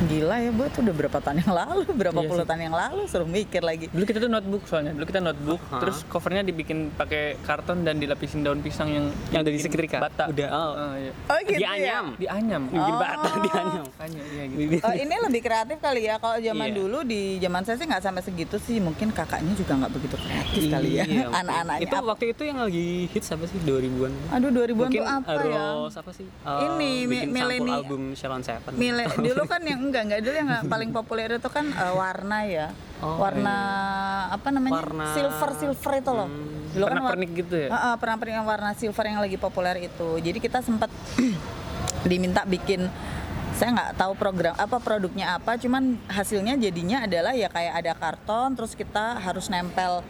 gila 0.02 0.34
ya 0.36 0.50
bu 0.50 0.66
itu 0.66 0.82
udah 0.82 0.94
berapa 0.96 1.14
tahun 1.16 1.38
yang 1.38 1.54
lalu 1.54 1.86
berapa 2.00 2.16
Iya 2.16 2.26
puluh 2.26 2.42
sih. 2.42 2.48
tahun 2.50 2.62
yang 2.64 2.74
lalu 2.74 3.02
suruh 3.06 3.28
mikir 3.28 3.62
lagi 3.62 3.86
Dulu 3.86 4.02
kita 4.02 4.18
tuh 4.18 4.26
notebook 4.26 4.66
soalnya. 4.66 4.90
Dulu 4.90 5.06
kita 5.06 5.20
notebook, 5.20 5.62
Hah? 5.70 5.78
terus 5.78 6.02
covernya 6.04 6.42
dibikin 6.42 6.90
pakai 6.90 7.38
karton 7.40 7.86
dan 7.86 7.96
dilapisin 7.96 8.42
daun 8.42 8.58
pisang 8.58 8.90
yang 8.90 9.04
yang 9.30 9.46
dari 9.46 9.62
seketrika 9.62 10.02
bata. 10.02 10.26
udah 10.26 10.48
oh. 10.50 10.72
Ah, 10.74 10.94
iya. 10.98 11.12
oh 11.22 11.38
gitu 11.40 11.54
di 11.54 11.62
ya? 11.62 11.70
anyam 11.70 12.06
Dianyam. 12.18 12.62
bikin 12.66 12.94
bata 12.98 13.28
di 13.38 13.50
anyam 13.52 13.86
Anyam, 13.96 14.21
iya 14.64 14.72
gitu. 14.72 14.84
Oh, 14.84 14.94
ini 14.94 15.14
lebih 15.20 15.40
kreatif 15.40 15.78
kali 15.78 16.00
ya 16.04 16.16
kalau 16.16 16.38
zaman 16.38 16.64
Iya. 16.64 16.76
dulu 16.76 16.98
di 17.02 17.20
zaman 17.36 17.62
saya 17.62 17.74
sih 17.74 17.84
nggak 17.84 18.02
sampai 18.02 18.22
segitu 18.22 18.56
sih 18.56 18.78
mungkin 18.78 19.10
kakaknya 19.10 19.52
juga 19.52 19.72
nggak 19.76 19.92
begitu 19.92 20.16
kreatif 20.16 20.62
kali 20.68 20.90
ya 20.92 21.04
Iya, 21.04 21.24
anak-anaknya 21.28 21.82
itu 21.82 21.96
waktu 21.98 22.24
itu 22.28 22.42
yang 22.44 22.58
lagi 22.58 22.86
hits 23.08 23.28
apa 23.28 23.44
sih 23.44 23.58
2000-an 23.60 24.12
aduh 24.30 24.50
2000-an 24.50 24.76
mungkin 24.78 25.00
tuh 25.00 25.06
apa 25.08 25.30
ya 25.42 25.64
Rose 25.74 25.96
apa 25.96 26.10
sih 26.10 26.26
Eh, 26.32 26.60
Ini, 26.64 26.92
mileni- 27.28 27.74
album 27.74 28.02
Shalon 28.12 28.40
Seven 28.40 28.72
Mile, 28.74 29.04
dulu 29.08 29.42
kan 29.44 29.62
yang 29.62 29.80
enggak 29.80 30.02
enggak 30.04 30.20
dulu 30.22 30.34
yang 30.34 30.50
paling 30.72 30.90
populer 30.90 31.28
itu 31.32 31.48
kan 31.48 31.66
eh, 31.66 31.92
warna 31.92 32.38
ya. 32.44 32.68
Oh, 32.98 33.18
warna 33.18 33.56
apa 34.30 34.48
namanya? 34.48 34.78
Warna- 34.78 35.10
silver 35.10 35.50
silver 35.56 35.92
itu 35.96 36.10
loh. 36.12 36.28
Dulu 36.70 36.84
kan 36.84 36.96
war- 36.96 37.12
Pernak-pernik 37.12 37.30
gitu 37.36 37.54
ya? 37.56 37.68
Heeh, 37.68 37.94
pernak-pernik 37.96 38.34
yang 38.34 38.46
warna 38.46 38.70
silver 38.72 39.04
yang 39.04 39.18
lagi 39.18 39.36
populer 39.36 39.76
itu. 39.82 40.08
Jadi 40.18 40.38
kita 40.38 40.58
sempat 40.60 40.86
diminta 42.04 42.42
bikin 42.44 42.86
saya 43.52 43.70
nggak 43.76 43.92
tahu 44.00 44.12
program 44.16 44.54
apa 44.56 44.76
produknya 44.80 45.36
apa, 45.36 45.60
cuman 45.60 46.00
hasilnya 46.08 46.56
jadinya 46.56 47.04
adalah 47.04 47.36
ya 47.36 47.52
kayak 47.52 47.74
ada 47.84 47.92
karton, 47.92 48.56
terus 48.56 48.72
kita 48.72 49.20
harus 49.20 49.52
nempel 49.52 50.00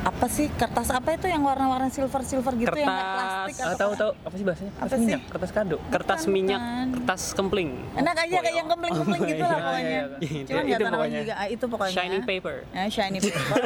apa 0.00 0.08
apa 0.10 0.26
sih 0.28 0.48
kertas 0.50 0.88
apa 0.90 1.12
itu 1.12 1.24
yang 1.24 1.40
warna-warna 1.40 1.88
silver 1.88 2.20
silver 2.22 2.52
gitu 2.54 2.72
yang 2.74 2.88
kayak 2.88 3.00
Kertas. 3.02 3.16
plastik 3.16 3.56
Ah, 3.58 3.64
atau 3.66 3.74
tahu 3.74 3.90
apa? 3.90 3.96
tahu 3.96 4.10
apa 4.20 4.34
sih 4.34 4.44
bahasanya? 4.44 4.70
Apa 4.70 4.80
Kertas 4.80 4.92
sih? 4.92 5.04
minyak, 5.06 5.20
kertas 5.26 5.50
kado. 5.50 5.76
kertas 5.86 6.20
Bukan, 6.20 6.32
minyak 6.34 6.60
bukan. 6.60 6.86
kertas 6.90 7.22
kempling 7.32 7.70
enak 7.94 8.16
aja 8.18 8.36
kayak 8.38 8.54
yang 8.54 8.68
kempling-kempling 8.68 9.22
gitu 9.26 9.42
lah 9.42 9.50
iya, 9.50 9.60
pokoknya 9.62 9.88
iya, 9.88 10.02
iya. 10.20 10.40
Itu 10.40 10.52
nggak 10.52 10.90
tahu 10.90 11.04
juga 11.10 11.34
Ah, 11.34 11.48
itu 11.48 11.64
pokoknya 11.66 11.94
shining 11.94 12.22
paper 12.22 12.54
Ya, 12.70 12.84
shiny 12.86 13.18
paper 13.18 13.62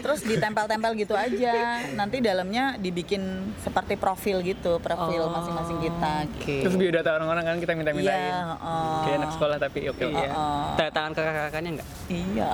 terus 0.00 0.20
ditempel-tempel 0.22 0.92
gitu 0.96 1.14
aja 1.14 1.54
nanti 1.92 2.16
dalamnya 2.18 2.64
dibikin 2.76 3.22
seperti 3.58 3.94
profil 3.96 4.38
gitu 4.40 4.78
profil 4.78 5.22
Oh, 5.22 5.30
masing-masing 5.32 5.78
kita 5.80 6.12
oke 6.28 6.56
Terus 6.62 6.74
biodata 6.76 7.10
orang-orang 7.12 7.44
kan 7.44 7.56
kita 7.58 7.72
minta-mintain. 7.72 8.18
iya 8.22 8.54
oh. 8.56 9.02
Kayak 9.02 9.16
anak 9.18 9.30
sekolah 9.32 9.56
tapi 9.56 9.80
oke. 9.88 10.02
iya 10.04 10.30
Oh. 10.32 10.74
tanda 10.74 10.90
tangan 10.90 11.10
ke 11.12 11.20
kakak-kakaknya 11.20 11.70
enggak 11.72 11.88
iya 12.08 12.50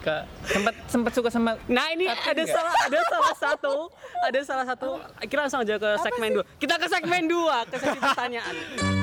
Kak, 0.00 0.22
sempat 0.44 0.74
sempat 0.86 1.12
suka 1.12 1.28
sama 1.28 1.52
Nah 1.70 1.86
ini 1.94 2.10
ada 2.10 2.34
nggak? 2.34 2.50
salah 2.50 2.74
ada 2.74 2.98
salah 3.06 3.34
satu 3.38 3.74
ada 4.26 4.40
salah 4.42 4.66
satu. 4.66 4.88
Kita 5.22 5.40
langsung 5.46 5.60
aja 5.62 5.74
ke 5.78 5.90
segmen 6.02 6.30
dua. 6.34 6.44
Kita 6.58 6.74
ke 6.76 6.86
segmen 6.90 7.22
dua 7.30 7.56
ke 7.70 7.76
sesi 7.78 7.98
pertanyaan 8.02 8.99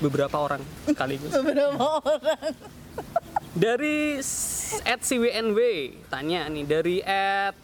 beberapa 0.00 0.36
orang 0.36 0.60
sekaligus. 0.84 1.30
beberapa 1.30 1.76
orang 2.00 2.52
Dari 3.50 4.18
at 4.84 5.00
CWNW 5.02 5.58
tanya 6.06 6.46
nih 6.46 6.64
dari 6.64 6.96
at 7.02 7.54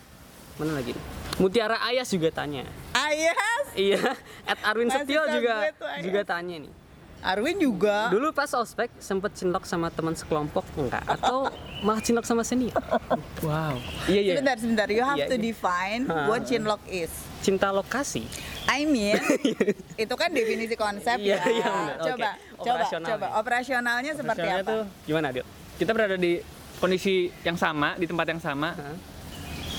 mana 0.56 0.76
lagi? 0.76 0.92
Mutiara 1.36 1.78
Ayas 1.80 2.08
juga 2.08 2.32
tanya. 2.32 2.64
Ayas 2.90 3.76
Iya, 3.76 4.16
at 4.42 4.58
Arwin 4.64 4.88
Masih 4.88 5.04
Setio 5.04 5.22
juga 5.28 5.68
juga 6.00 6.20
tanya 6.24 6.64
nih. 6.64 6.72
Arwin 7.20 7.58
juga 7.58 8.06
Dulu 8.08 8.30
pas 8.30 8.48
ospek 8.52 8.88
sempet 8.98 9.34
cinlok 9.34 9.64
sama 9.64 9.90
teman 9.90 10.14
sekelompok 10.14 10.62
enggak 10.76 11.02
atau 11.06 11.50
malah 11.80 11.98
cinlok 11.98 12.22
sama 12.22 12.40
senior? 12.40 12.76
wow. 13.46 13.74
Iya 14.06 14.20
iya. 14.22 14.32
sebentar 14.36 14.56
sebentar 14.56 14.86
you 14.88 15.02
have 15.02 15.18
Iya, 15.18 15.26
to 15.26 15.34
iya. 15.34 15.42
define 15.44 16.02
Ha. 16.06 16.26
what 16.26 16.42
chinlock 16.44 16.80
is 16.86 17.10
Cinta 17.38 17.70
lokasi. 17.70 18.24
I 18.66 18.82
mean, 18.82 19.16
itu 20.02 20.14
kan 20.14 20.28
definisi 20.28 20.74
konsep 20.74 21.16
Iya, 21.16 21.38
ya. 21.38 21.42
iya. 21.46 21.70
Oke. 21.94 22.10
Coba, 22.10 22.30
coba, 22.34 22.72
Operasional 22.74 23.08
coba. 23.08 23.26
ya. 23.26 23.30
Operasionalnya 23.38 24.12
seperti 24.12 24.40
Operasionalnya 24.42 24.64
apa? 24.64 24.72
tuh 24.72 24.82
Gimana, 25.06 25.26
Dil? 25.30 25.44
kita 25.76 25.90
berada 25.92 26.16
di 26.16 26.32
kondisi 26.76 27.14
yang 27.40 27.54
sama, 27.54 27.94
di 27.94 28.04
tempat 28.04 28.26
yang 28.28 28.40
sama. 28.40 28.72
Hah? 28.72 28.96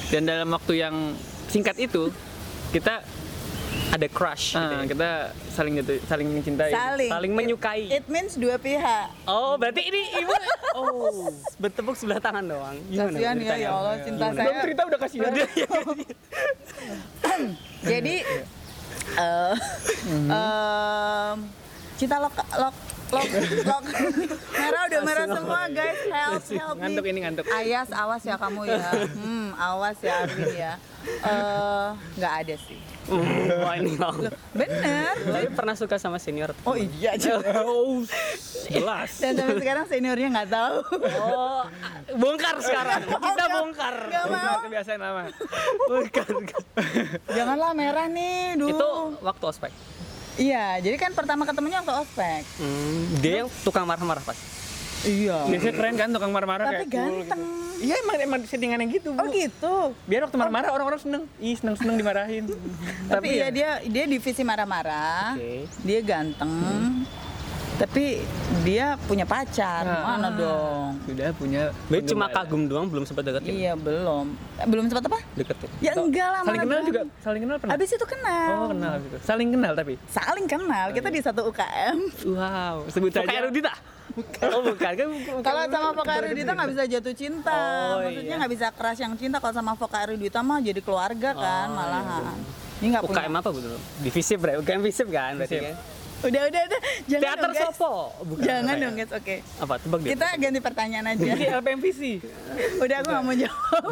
Dan 0.08 0.24
dalam 0.24 0.48
waktu 0.48 0.74
yang 0.78 0.96
singkat 1.48 1.76
itu 1.78 2.08
kita 2.70 3.04
Ada 3.88 4.08
crush 4.08 4.52
gitu 4.52 4.60
ah, 4.60 4.84
ya? 4.84 4.86
kita 4.86 5.10
saling 5.50 5.74
jatuh, 5.78 5.98
saling 6.04 6.28
mencintai. 6.30 6.70
Saling. 6.70 7.08
Saling 7.08 7.32
It- 7.32 7.38
menyukai. 7.38 7.84
It, 7.88 8.06
means 8.08 8.36
dua 8.36 8.56
pihak. 8.58 9.08
Oh, 9.24 9.56
berarti 9.56 9.82
ini 9.82 10.02
ibu 10.18 10.34
Oh, 10.78 11.32
bertepuk 11.58 11.96
sebelah 11.96 12.20
tangan 12.20 12.44
doang. 12.44 12.76
Gimana 12.86 13.16
Kasihan 13.16 13.36
ya, 13.40 13.56
ya 13.56 13.70
Allah, 13.72 13.96
cinta 14.00 14.26
Belum 14.28 14.38
saya. 14.38 14.62
cerita 14.62 14.82
udah 14.84 15.00
kasihan. 15.00 15.32
Jadi, 17.92 18.16
eh, 19.16 19.56
em, 20.28 21.38
cinta 21.96 22.16
lok, 22.20 22.34
lok, 22.36 22.76
lok, 23.08 23.28
lok. 23.64 23.84
merah 24.54 24.82
udah 24.86 25.02
merah 25.02 25.26
semua 25.28 25.62
guys, 25.72 26.00
help, 26.08 26.44
help. 26.52 26.76
Ngantuk 26.78 27.06
ini 27.08 27.20
ngantuk. 27.24 27.46
Ayas, 27.50 27.90
awas 27.90 28.22
ya 28.22 28.36
kamu 28.36 28.62
ya. 28.68 28.78
Hmm, 29.18 29.37
awas 29.58 29.98
ya 30.00 30.24
Arvin 30.24 30.54
ya. 30.54 30.74
Eh, 31.08 31.88
nggak 32.16 32.34
ada 32.46 32.56
sih. 32.62 32.80
Wah 33.08 33.74
ini. 33.74 33.96
Bener. 34.52 35.14
Tapi 35.16 35.48
pernah 35.50 35.74
suka 35.74 35.96
sama 35.96 36.20
senior? 36.20 36.52
Oh 36.62 36.76
iya, 36.76 37.16
Oh, 37.64 38.04
Jelas. 38.68 39.18
dan 39.18 39.34
sampai 39.34 39.58
sekarang 39.58 39.86
seniornya 39.88 40.28
nggak 40.30 40.50
tahu. 40.52 40.78
oh, 41.24 41.64
bongkar 42.14 42.60
sekarang. 42.60 43.02
Kita 43.08 43.44
bongkar. 43.50 43.96
Nggak 44.06 44.26
mau. 44.28 44.58
Kebiasaan 44.62 45.00
lama. 45.00 45.22
Bongkar. 45.88 46.28
Janganlah 47.30 47.72
merah 47.72 48.08
nih, 48.08 48.60
duh. 48.60 48.70
Itu 48.70 48.90
waktu 49.24 49.44
ospek. 49.48 49.72
Iya, 50.38 50.78
jadi 50.84 51.02
kan 51.02 51.18
pertama 51.18 51.50
ketemunya 51.50 51.82
waktu 51.82 51.98
ospek. 51.98 52.44
Hmm, 52.60 53.02
dia 53.24 53.42
yang 53.42 53.50
tukang 53.66 53.90
marah-marah 53.90 54.22
pas. 54.22 54.38
Iya. 55.06 55.38
Biasanya 55.46 55.74
keren 55.76 55.96
kan 55.96 56.10
tukang 56.10 56.32
marah-marah 56.34 56.66
Tapi 56.66 56.76
kayak 56.76 56.90
cool 56.90 57.14
ganteng. 57.22 57.42
gitu. 57.44 57.66
Iya 57.78 57.96
emang 58.02 58.16
emang 58.18 58.40
settingannya 58.42 58.88
gitu 58.90 59.08
bu. 59.14 59.20
Oh 59.22 59.28
gitu. 59.30 59.76
Biar 60.10 60.26
waktu 60.26 60.38
marah-marah 60.42 60.70
orang-orang 60.74 60.98
seneng. 60.98 61.24
Ih 61.38 61.54
seneng 61.54 61.78
seneng 61.78 61.96
dimarahin. 61.96 62.50
Tapi 63.06 63.28
ya 63.30 63.36
iya 63.38 63.48
dia 63.54 63.70
dia 63.86 64.04
divisi 64.10 64.42
marah-marah. 64.42 65.38
Oke. 65.38 65.70
Dia 65.86 66.00
ganteng. 66.02 66.50
Tapi 67.78 68.26
dia 68.66 68.98
punya 69.06 69.22
pacar. 69.22 69.86
Nah. 69.86 70.18
Mana 70.18 70.30
dong? 70.34 70.98
Sudah 71.06 71.30
punya. 71.38 71.70
Berarti 71.86 72.10
cuma 72.10 72.26
penggembala. 72.26 72.50
kagum 72.50 72.62
doang 72.66 72.86
belum 72.90 73.04
sempat 73.06 73.24
deketin. 73.24 73.54
Iya, 73.54 73.74
belum. 73.78 74.26
Eh, 74.58 74.66
belum 74.66 74.84
sempat 74.90 75.06
apa? 75.06 75.20
Deketin. 75.38 75.70
Ya 75.78 75.94
enggak 75.94 76.28
lah, 76.28 76.42
Saling 76.42 76.62
kenal 76.66 76.82
juga. 76.82 77.02
Saling 77.22 77.42
kenal 77.46 77.58
pernah. 77.62 77.74
Abis 77.78 77.90
itu 77.94 78.06
kenal. 78.10 78.50
Oh 78.52 78.68
kenal 78.74 78.92
abis 78.98 79.08
itu. 79.08 79.18
Saling 79.22 79.50
kenal 79.54 79.72
tapi. 79.78 79.94
Saling 80.10 80.46
kenal. 80.50 80.86
Kita 80.90 81.08
di 81.08 81.22
satu 81.22 81.42
UKM. 81.46 81.98
Wow. 82.28 82.76
Sebut 82.90 83.14
Kayak 83.14 83.30
saja. 83.30 83.40
Erudita. 83.46 83.74
Oh 84.50 84.62
bukan 84.66 84.92
kan? 84.98 85.08
bukan. 85.14 85.34
Kalau 85.46 85.62
sama 85.70 85.90
Foka 85.94 86.14
Erudita 86.18 86.52
nggak 86.58 86.70
bisa 86.74 86.84
jatuh 86.90 87.14
cinta, 87.14 87.54
Oh, 87.94 88.02
maksudnya 88.02 88.26
iya. 88.28 88.40
nggak 88.42 88.52
bisa 88.52 88.68
keras 88.74 88.98
yang 88.98 89.14
cinta. 89.14 89.38
Kalau 89.38 89.54
sama 89.54 89.78
Foka 89.78 89.98
Erudita 90.02 90.42
mah 90.42 90.58
jadi 90.58 90.82
keluarga 90.82 91.30
kan, 91.32 91.68
Oh, 91.70 91.78
malahan. 91.78 92.24
Ini 92.82 92.88
nggak 92.90 93.04
punya. 93.06 93.22
UKM 93.22 93.34
apa 93.36 93.50
betul? 93.54 93.78
Divisi 94.02 94.34
bre, 94.34 94.58
UKM 94.58 94.82
visip 94.82 95.08
kan 95.08 95.38
berarti 95.38 95.58
kan? 95.62 95.78
Udah, 96.18 96.42
udah, 96.50 96.62
udah. 96.66 96.80
Jangan 97.06 97.22
Teater 97.22 97.38
dong, 97.40 97.54
guys. 97.54 97.62
Sopo. 97.70 97.94
Bukan. 98.26 98.42
Jangan 98.42 98.66
Apa 98.66 98.74
ya? 98.74 98.84
dong 98.84 98.96
guys, 98.96 99.12
oke. 99.14 99.36
Apa? 99.62 99.74
Tebak 99.78 100.00
dia. 100.02 100.10
Kita 100.10 100.26
ganti 100.34 100.60
pertanyaan 100.60 101.06
aja. 101.08 101.24
Ini 101.30 101.46
LPMVC. 101.54 102.02
Udah 102.84 102.96
aku 102.98 103.08
nggak 103.08 103.24
mau 103.24 103.36
jawab. 103.38 103.84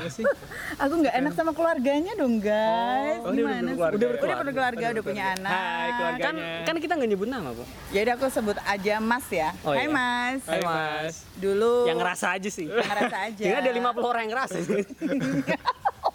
aku 0.75 0.93
nggak 0.99 1.15
enak 1.15 1.33
sama 1.33 1.51
keluarganya 1.53 2.13
dong 2.15 2.35
guys. 2.41 3.21
Oh, 3.21 3.29
udah 3.29 3.37
Gimana 3.37 3.69
berkeluarga. 3.69 3.95
Udah, 3.95 4.07
udah 4.09 4.37
berkeluarga, 4.41 4.85
udah 4.89 5.03
punya 5.05 5.23
anak. 5.37 5.51
Hai 5.53 5.89
keluarga. 5.93 6.23
Kan 6.23 6.35
kan 6.65 6.75
kita 6.81 6.93
nggak 6.97 7.09
nyebut 7.13 7.29
nama, 7.29 7.49
Bu. 7.53 7.63
Jadi 7.93 8.09
aku 8.09 8.25
sebut 8.27 8.57
aja 8.59 8.93
Mas 8.97 9.27
ya. 9.29 9.49
Oh, 9.61 9.71
Hai 9.71 9.85
iya. 9.85 9.93
Mas. 9.93 10.41
Hai, 10.49 10.61
Mas. 10.61 11.13
Dulu 11.37 11.85
Yang 11.85 11.97
ngerasa 12.01 12.27
aja 12.33 12.49
sih. 12.49 12.65
Yang 12.65 12.89
ngerasa 12.89 13.17
aja. 13.21 13.43
Kira 13.45 13.57
ada 13.61 13.71
50 13.71 14.01
orang 14.01 14.21
yang 14.25 14.33
ngerasa. 14.33 14.57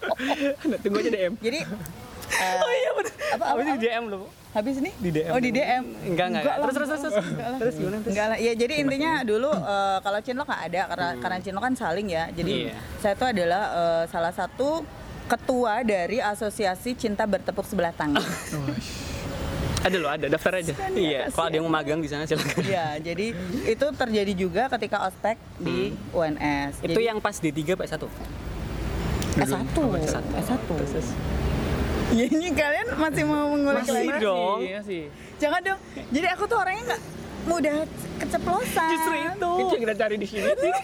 Nah, 0.01 0.77
Tunggu 0.81 0.97
aja 0.97 1.09
DM. 1.13 1.33
Jadi 1.37 1.59
Oh 2.31 2.71
iya 2.73 2.89
benar. 2.95 3.13
Apa, 3.13 3.43
apa, 3.43 3.45
Apa 3.53 3.61
apa? 3.61 3.69
di 3.69 3.81
DM 3.81 4.03
lo, 4.09 4.17
Bu? 4.25 4.27
Habis 4.51 4.83
ini? 4.83 4.91
Di 4.99 5.09
DM. 5.09 5.31
Oh 5.31 5.39
di 5.39 5.49
DM. 5.49 5.83
Enggak, 6.11 6.25
enggak. 6.27 6.43
lah, 6.43 6.55
Terus, 6.59 6.75
terus, 6.75 6.89
terus, 6.89 7.01
terus. 7.01 7.15
enggak 7.23 7.47
lah. 7.47 7.59
Terus 7.63 7.75
gimana? 7.79 7.97
Enggak 8.03 8.25
lah. 8.27 8.37
Iya, 8.37 8.53
jadi 8.59 8.73
intinya 8.83 9.11
dulu 9.23 9.49
eh, 9.49 9.97
kalau 9.99 10.19
Cinlok 10.19 10.47
nggak 10.47 10.63
ada 10.67 10.81
karena 10.91 11.09
karena 11.17 11.37
Cinlok 11.39 11.63
kan 11.63 11.73
saling 11.73 12.07
ya. 12.07 12.23
Jadi 12.29 12.53
Iya. 12.67 12.75
saya 12.99 13.13
tuh 13.15 13.27
adalah 13.31 13.63
eh, 13.71 14.03
salah 14.07 14.33
satu 14.35 14.83
ketua 15.25 15.79
dari 15.81 16.19
Asosiasi 16.19 16.91
Cinta 16.93 17.23
Bertepuk 17.23 17.63
Sebelah 17.63 17.95
Tangan. 17.95 18.19
Ada 19.81 19.97
loh, 19.97 20.13
ada 20.13 20.29
daftar 20.29 20.61
aja. 20.61 20.77
Iya, 20.93 21.33
kalau 21.33 21.49
ada 21.49 21.57
yang 21.57 21.65
mau 21.65 21.73
magang 21.73 21.97
di 21.97 22.05
sana 22.05 22.29
silakan. 22.29 22.61
Iya, 22.61 23.01
jadi 23.01 23.33
itu 23.65 23.85
terjadi 23.97 24.33
juga 24.37 24.69
ketika 24.69 25.09
ospek 25.09 25.41
di 25.57 25.89
UNS. 26.13 26.85
Itu 26.85 27.01
Jadi, 27.01 27.09
yang 27.09 27.17
pas 27.17 27.33
D3 27.33 27.73
Pak 27.73 27.89
1. 27.89 28.05
S1. 29.41 29.65
S1. 30.37 30.61
Ya 32.11 32.25
ini 32.27 32.47
kalian 32.51 32.87
masih 32.93 33.23
mau 33.23 33.47
mengulik 33.49 33.83
Masih 33.83 34.03
lagi? 34.05 34.19
dong. 34.19 34.57
Iya 34.59 34.79
sih. 34.81 35.03
Jangan 35.37 35.59
dong. 35.61 35.79
Jadi 36.11 36.27
aku 36.27 36.43
tuh 36.43 36.57
orangnya 36.57 36.83
nggak 36.85 37.01
mudah 37.41 37.75
keceplosan. 38.17 38.89
Justru 38.91 39.13
itu. 39.15 39.51
Itu 39.57 39.71
yang 39.71 39.81
kita 39.81 39.95
cari 39.97 40.15
di 40.15 40.27
sini. 40.27 40.43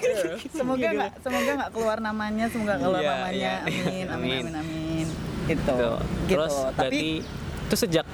Semoga 0.57 0.87
nggak 0.89 1.11
semoga 1.19 1.51
nggak 1.53 1.71
keluar 1.71 1.97
namanya, 1.99 2.45
semoga 2.47 2.73
nggak 2.73 2.87
keluar 2.87 3.01
Iya, 3.01 3.11
namanya. 3.13 3.35
iya. 3.35 3.53
Amin, 3.61 3.83
amin, 3.83 4.07
Amin. 4.07 4.43
amin, 4.47 4.55
amin. 4.55 5.07
Gitu. 5.45 5.63
Tuh. 5.69 5.97
Gitu. 6.25 6.33
Terus 6.33 6.53
Tapi 6.73 7.01
itu 7.61 7.75
sejak 7.77 8.07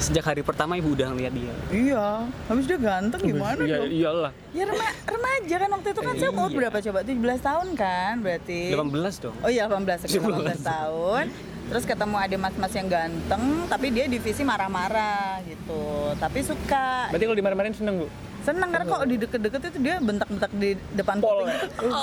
sejak 0.00 0.24
hari 0.24 0.40
pertama 0.40 0.74
ibu 0.74 0.90
udah 0.90 1.12
ngeliat 1.12 1.28
dia. 1.30 1.52
iya, 1.70 2.24
habis 2.48 2.64
dia 2.64 2.78
ganteng 2.78 3.20
gimana 3.22 3.60
Iya 3.60 3.76
dong? 3.76 3.88
iyalah. 3.90 4.32
Ya 4.50 4.64
rema- 4.64 4.96
remaja 5.04 5.54
kan 5.56 5.68
waktu 5.70 5.88
itu 5.90 6.00
kan 6.00 6.14
saya 6.16 6.30
umur 6.30 6.48
Iya. 6.48 6.56
berapa 6.56 6.78
coba? 6.80 6.98
17 7.04 7.20
tahun 7.38 7.66
kan 7.76 8.12
berarti. 8.18 8.60
18 8.72 8.90
dong. 9.20 9.36
Oh 9.38 9.50
iya 9.52 9.64
18, 9.66 10.00
sekitar 10.00 10.24
18 10.32 10.56
tahun. 10.64 11.24
Terus 11.70 11.86
ketemu 11.86 12.18
ada 12.18 12.34
mas-mas 12.34 12.74
yang 12.74 12.90
ganteng, 12.90 13.42
tapi 13.70 13.94
dia 13.94 14.10
divisi 14.10 14.42
marah-marah 14.42 15.38
gitu. 15.46 16.10
Tapi 16.18 16.42
suka. 16.42 17.06
Berarti 17.14 17.24
kalau 17.30 17.38
dimarahin 17.38 17.70
seneng 17.70 18.02
bu? 18.02 18.06
Seneng 18.42 18.74
karena 18.74 18.86
kok 18.88 19.06
di 19.06 19.16
deket-deket 19.20 19.60
itu 19.70 19.78
dia 19.78 19.96
bentak-bentak 20.02 20.50
di 20.56 20.74
depan 20.98 21.22
Pol 21.22 21.46
kuping. 21.46 21.46
ya? 21.46 21.58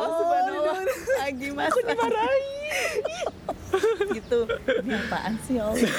Oh, 0.00 0.08
subhanallah. 0.18 0.74
Lagi 1.22 1.48
mas. 1.54 1.70
Aku 1.70 1.78
dimarahin. 1.86 2.42
gitu. 4.18 4.38
Ini 4.82 4.92
apaan 5.06 5.34
sih 5.46 5.54
ya 5.60 5.70
Allah? 5.70 5.90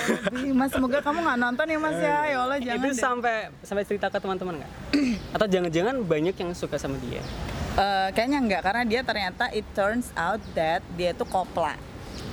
Mas 0.52 0.70
semoga 0.76 1.00
kamu 1.00 1.20
nggak 1.24 1.40
nonton 1.40 1.66
ya 1.72 1.78
Mas 1.80 1.96
ya. 1.96 2.18
Ya 2.28 2.38
Allah 2.44 2.60
jangan 2.60 2.76
itu 2.76 2.90
deh. 2.92 3.00
sampai 3.00 3.36
sampai 3.64 3.84
cerita 3.88 4.12
ke 4.12 4.20
teman-teman 4.20 4.60
nggak? 4.60 4.72
Atau 5.40 5.48
jangan-jangan 5.48 5.96
banyak 6.04 6.36
yang 6.36 6.52
suka 6.52 6.76
sama 6.76 7.00
dia? 7.00 7.24
Eh, 7.80 8.10
kayaknya 8.12 8.40
enggak 8.44 8.62
karena 8.68 8.84
dia 8.84 9.02
ternyata 9.06 9.48
it 9.56 9.64
turns 9.72 10.12
out 10.20 10.44
that 10.60 10.84
dia 11.00 11.16
tuh 11.16 11.24
kopla. 11.24 11.80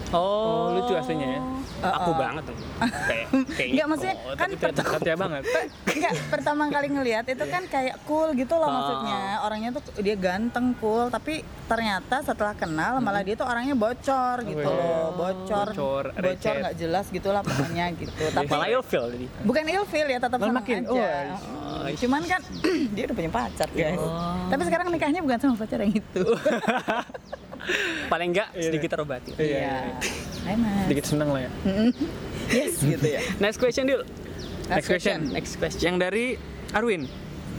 Oh 0.09 0.73
lucu 0.73 0.97
aslinya 0.97 1.37
ya. 1.37 1.41
Aku 1.79 2.11
banget 2.17 2.43
tuh. 2.49 2.57
Kayak 2.81 3.27
kayak 3.57 3.69
Enggak 3.71 3.87
maksudnya 3.87 4.17
Oh, 4.19 4.35
kan 4.35 4.49
katanya 4.51 5.17
banget. 5.17 5.43
Enggak, 5.95 6.13
pertama 6.27 6.63
kali 6.67 6.89
ngelihat 6.91 7.25
itu 7.29 7.45
kan 7.45 7.63
kayak 7.69 7.97
cool 8.03 8.33
gitu 8.33 8.55
loh 8.57 8.67
Oh. 8.67 8.75
maksudnya. 8.75 9.21
Orangnya 9.45 9.71
tuh 9.77 9.83
dia 10.01 10.17
ganteng, 10.17 10.73
cool, 10.81 11.07
tapi 11.09 11.45
ternyata 11.69 12.25
setelah 12.25 12.57
kenal 12.57 12.99
malah 12.99 13.21
dia 13.21 13.37
tuh 13.37 13.45
orangnya 13.45 13.77
bocor 13.77 14.37
gitu 14.43 14.65
iya. 14.65 14.81
loh. 14.81 15.09
Bocor. 15.15 15.67
Bocor, 15.77 16.05
Bocor 16.17 16.55
nggak 16.57 16.77
jelas 16.77 17.07
gitu 17.13 17.29
lah 17.29 17.43
pokoknya 17.45 17.85
gitu. 17.95 18.25
tapi 18.37 18.49
malah 18.49 18.69
ilfil 18.73 19.05
jadi. 19.13 19.27
bukan 19.45 19.65
ilfil 19.69 20.07
ya, 20.09 20.19
tetap 20.19 20.39
makin, 20.41 20.83
aja. 20.89 21.37
oh, 21.39 21.87
Cuman 21.95 22.23
kan 22.25 22.41
dia 22.97 23.03
udah 23.07 23.17
punya 23.17 23.31
pacar, 23.31 23.69
guys. 23.71 24.01
Tapi 24.49 24.63
sekarang 24.65 24.87
nikahnya 24.89 25.21
bukan 25.21 25.39
sama 25.39 25.55
pacar 25.55 25.79
yang 25.85 25.93
itu. 25.95 26.25
Paling 28.09 28.29
enggak 28.33 28.49
sedikit 28.57 28.89
terobati. 28.97 29.33
Iya. 29.37 29.95
Hai 30.47 30.57
Mas. 30.57 30.89
Sedikit 30.89 31.05
seneng 31.05 31.29
lah 31.33 31.41
ya. 31.45 31.51
Yes 32.49 32.81
gitu 32.97 33.07
ya. 33.07 33.21
Next 33.39 33.59
question 33.61 33.85
Dil. 33.85 34.03
Next 34.69 34.87
question. 34.89 35.19
Next 35.33 35.53
question. 35.57 35.85
Yang 35.85 35.97
dari 36.01 36.25
Arwin. 36.73 37.03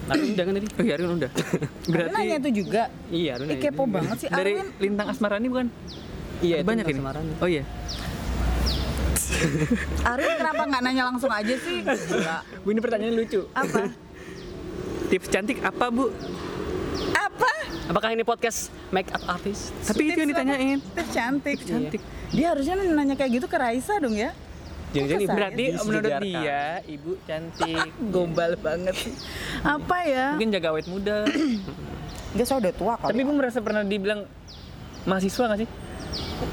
Arun 0.09 0.29
jangan 0.33 0.51
tadi. 0.57 0.67
Oh 0.73 0.83
iya 0.85 0.93
Arwin 0.97 1.11
udah. 1.21 1.31
Berarti 1.93 2.13
nanya 2.17 2.35
itu 2.41 2.49
juga. 2.65 2.83
Iya, 3.13 3.31
Arun. 3.37 3.47
Ih, 3.53 3.57
kepo 3.61 3.83
banget 3.85 4.17
sih 4.25 4.27
dari 4.29 4.57
Arwin. 4.57 4.67
Lintang 4.81 5.07
Asmarani 5.13 5.47
bukan? 5.49 5.67
Iya, 6.39 6.55
Ada 6.61 6.65
banyak 6.65 6.85
ini. 6.89 6.99
Semarang. 7.01 7.25
Oh 7.37 7.49
iya. 7.49 7.63
Arwin 10.11 10.35
kenapa 10.35 10.61
nggak 10.65 10.81
nanya 10.81 11.03
langsung 11.13 11.29
aja 11.29 11.55
sih? 11.61 11.85
Gila. 11.85 12.37
Ini 12.65 12.79
pertanyaan 12.81 13.13
lucu. 13.15 13.41
Apa? 13.53 13.89
Tips 15.09 15.27
cantik 15.29 15.57
apa 15.61 15.85
bu? 15.89 16.09
Apa? 17.13 17.48
Apakah 17.85 18.13
ini 18.13 18.21
podcast 18.21 18.69
make 18.89 19.09
up 19.09 19.23
artist? 19.25 19.73
Tapi 19.81 20.01
itu 20.05 20.17
yang 20.17 20.29
Tips 20.29 20.31
ditanyain. 20.31 20.77
Tips 20.81 21.11
cantik. 21.11 21.57
Cantik. 21.61 22.01
Dia 22.29 22.53
harusnya 22.53 22.73
nanya 22.77 23.15
kayak 23.17 23.41
gitu 23.41 23.47
ke 23.49 23.57
Raisa 23.57 23.97
dong 23.97 24.13
ya. 24.13 24.33
Ibu 24.89 25.05
Kok 25.05 25.37
Berarti 25.37 25.63
Jadi 25.69 25.85
menurut 25.85 26.11
dia 26.17 26.61
ibu 26.89 27.11
cantik. 27.23 27.89
Gombal 28.09 28.57
banget. 28.57 28.95
Apa 29.61 29.97
ya? 30.01 30.33
Mungkin 30.33 30.49
jaga 30.49 30.67
awet 30.73 30.89
muda. 30.89 31.29
Enggak, 32.29 32.45
saya 32.45 32.57
udah 32.57 32.73
tua 32.73 32.93
kali. 32.97 33.09
Tapi 33.13 33.19
ibu 33.21 33.33
merasa 33.33 33.57
pernah 33.61 33.85
dibilang 33.85 34.25
mahasiswa 35.05 35.45
nggak 35.45 35.61
sih? 35.61 35.69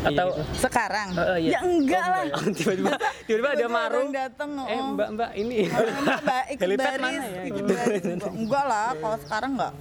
Atau 0.05 0.29
Iya. 0.37 0.45
sekarang? 0.61 1.09
Eh, 1.17 1.21
eh, 1.25 1.39
iya. 1.41 1.51
Ya 1.57 1.61
enggak 1.65 2.05
lah. 2.05 2.23
tiba-tiba 2.61 2.93
tiba-tiba 3.27 3.51
ada 3.57 3.67
marung. 3.69 4.09
dateng, 4.13 4.51
Eh, 4.53 4.77
oh. 4.77 4.93
Mbak, 4.93 5.09
Mbak 5.17 5.31
ini. 5.37 5.57
Mbak, 5.73 6.19
Mbak, 6.21 6.45
ikut 6.53 6.63
Helipad 6.65 6.85
baris. 6.85 7.01
mana 7.01 7.25
ya? 7.25 7.43
baris. 7.65 8.03
Enggak 8.41 8.65
lah, 8.69 8.89
kalau 8.95 9.17
sekarang 9.25 9.51
enggak. 9.57 9.73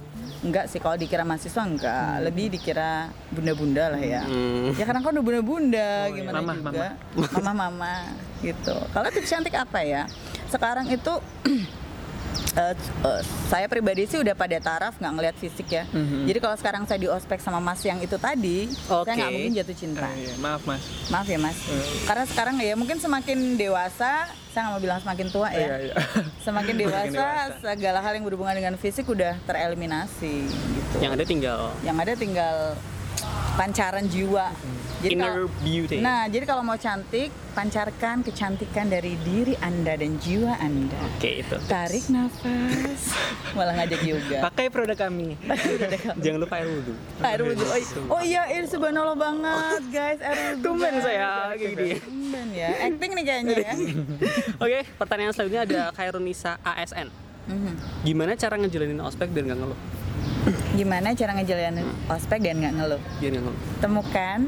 Enggak 0.46 0.70
sih, 0.70 0.78
kalau 0.78 0.94
dikira 0.94 1.26
mahasiswa 1.26 1.62
enggak. 1.66 2.22
Lebih 2.22 2.54
dikira 2.54 3.10
bunda-bunda 3.34 3.90
lah 3.90 4.02
ya. 4.02 4.22
Hmm. 4.22 4.70
Ya 4.78 4.86
karena 4.86 5.02
kan 5.02 5.10
udah 5.10 5.24
bunda-bunda, 5.26 5.90
gimana 6.14 6.38
Mama, 6.38 6.52
juga. 6.54 6.88
Mama-mama 7.34 7.94
gitu. 8.38 8.76
Kalau 8.94 9.08
tips 9.10 9.26
cantik 9.26 9.58
apa 9.58 9.82
ya? 9.82 10.06
Sekarang 10.46 10.86
itu 10.86 11.14
eh, 12.56 12.74
eh, 13.04 13.20
saya 13.52 13.66
pribadi 13.68 14.08
sih 14.08 14.18
udah 14.18 14.32
pada 14.32 14.56
taraf 14.58 14.96
nggak 14.96 15.12
ngelihat 15.12 15.36
fisik 15.36 15.68
ya. 15.68 15.84
Jadi 16.26 16.38
kalau 16.40 16.56
sekarang 16.56 16.82
saya 16.88 16.98
di 16.98 17.08
ospek 17.08 17.38
sama 17.38 17.60
Mas 17.60 17.84
yang 17.84 18.00
itu 18.00 18.16
tadi, 18.16 18.72
saya 18.88 19.04
Oke. 19.04 19.12
nggak 19.12 19.30
mungkin 19.30 19.52
jatuh 19.52 19.76
cinta. 19.76 20.08
Eh, 20.16 20.26
iya, 20.26 20.34
maaf 20.40 20.62
mas. 20.64 20.82
Maaf 21.12 21.26
ya 21.28 21.38
Mas. 21.38 21.58
Karena 22.08 22.24
sekarang 22.24 22.56
ya 22.64 22.74
mungkin 22.74 22.96
semakin 22.96 23.60
dewasa, 23.60 24.26
saya 24.56 24.60
nggak 24.66 24.72
mau 24.72 24.82
bilang 24.82 25.00
semakin 25.04 25.26
tua 25.28 25.48
ya. 25.52 25.68
Iya, 25.68 25.76
iya. 25.92 25.94
Semakin 26.46 26.74
dewasa, 26.80 27.12
dewasa. 27.12 27.60
segala 27.60 27.98
hal 28.00 28.12
yang 28.16 28.24
berhubungan 28.24 28.56
dengan 28.56 28.74
fisik 28.80 29.04
udah 29.04 29.36
tereliminasi 29.44 30.48
gitu. 30.48 30.96
Yang 31.02 31.12
ada 31.20 31.24
tinggal 31.28 31.60
Yang 31.84 31.96
ada 32.00 32.12
tinggal 32.16 32.56
pancaran 33.56 34.04
jiwa. 34.06 34.52
Jadi 34.96 35.12
inner 35.12 35.32
kalau- 35.44 35.52
beauty. 35.60 35.96
Nah, 35.98 36.24
jadi 36.26 36.44
kalau 36.44 36.62
mau 36.62 36.76
cantik, 36.76 37.28
pancarkan 37.52 38.20
kecantikan 38.20 38.86
dari 38.86 39.16
diri 39.18 39.56
Anda 39.58 39.92
dan 39.92 40.16
jiwa 40.16 40.56
Anda. 40.56 40.96
Oke, 41.10 41.40
itu. 41.40 41.56
Tarik 41.66 42.08
nafas, 42.08 43.00
malah 43.56 43.76
ngajak 43.76 44.00
yoga. 44.02 44.38
Pakai 44.42 44.68
produk 44.68 44.96
kami. 44.98 45.36
Jangan 46.24 46.38
lupa 46.38 46.54
air 46.56 46.68
wudhu. 46.70 46.92
Air 47.18 47.40
wudhu. 47.42 47.64
Oh, 47.64 48.16
Oh 48.16 48.22
iya, 48.22 48.44
air 48.46 48.64
subhanallah 48.64 49.16
banget, 49.16 49.82
guys. 49.90 50.20
Air 50.20 50.36
wudhu. 50.54 50.64
Tumben 50.64 50.94
saya 51.00 51.28
kayak 51.50 51.70
gini. 51.72 51.90
Tumben 51.98 52.46
ya. 52.52 52.68
Acting 52.82 53.10
nih 53.12 53.24
kayaknya 53.24 53.54
ya. 53.58 53.72
Oke, 54.64 54.78
pertanyaan 54.96 55.32
selanjutnya 55.32 55.62
ada 55.64 55.80
Khairunisa 55.92 56.56
ASN. 56.62 57.08
Mhm. 57.46 57.72
Gimana 58.02 58.34
cara 58.34 58.58
ngejalanin 58.58 58.98
ospek 59.00 59.30
biar 59.30 59.46
nggak 59.46 59.58
ngeluh? 59.60 59.78
Gimana 60.72 61.10
cara 61.12 61.34
ngejalanin 61.34 61.86
ospek 62.06 62.38
dan 62.38 62.58
nggak 62.58 62.74
ngeluh? 62.74 63.00
Biar 63.18 63.30
nggak 63.32 63.44
ngeluh. 63.44 63.60
Temukan 63.78 64.40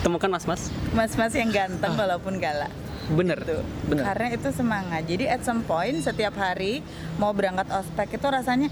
Temukan 0.00 0.30
mas-mas. 0.30 0.70
mas-mas 0.92 1.34
yang 1.34 1.50
ganteng 1.50 1.92
walaupun 1.94 2.38
galak. 2.38 2.70
Bener 3.10 3.34
Tuh. 3.42 3.66
Bener. 3.84 4.06
Karena 4.06 4.28
itu 4.30 4.48
semangat. 4.50 5.02
Jadi 5.04 5.26
at 5.26 5.42
some 5.42 5.62
point 5.62 5.98
setiap 5.98 6.32
hari 6.32 6.86
mau 7.18 7.34
berangkat 7.34 7.66
ospek 7.68 8.14
itu 8.14 8.26
rasanya 8.26 8.70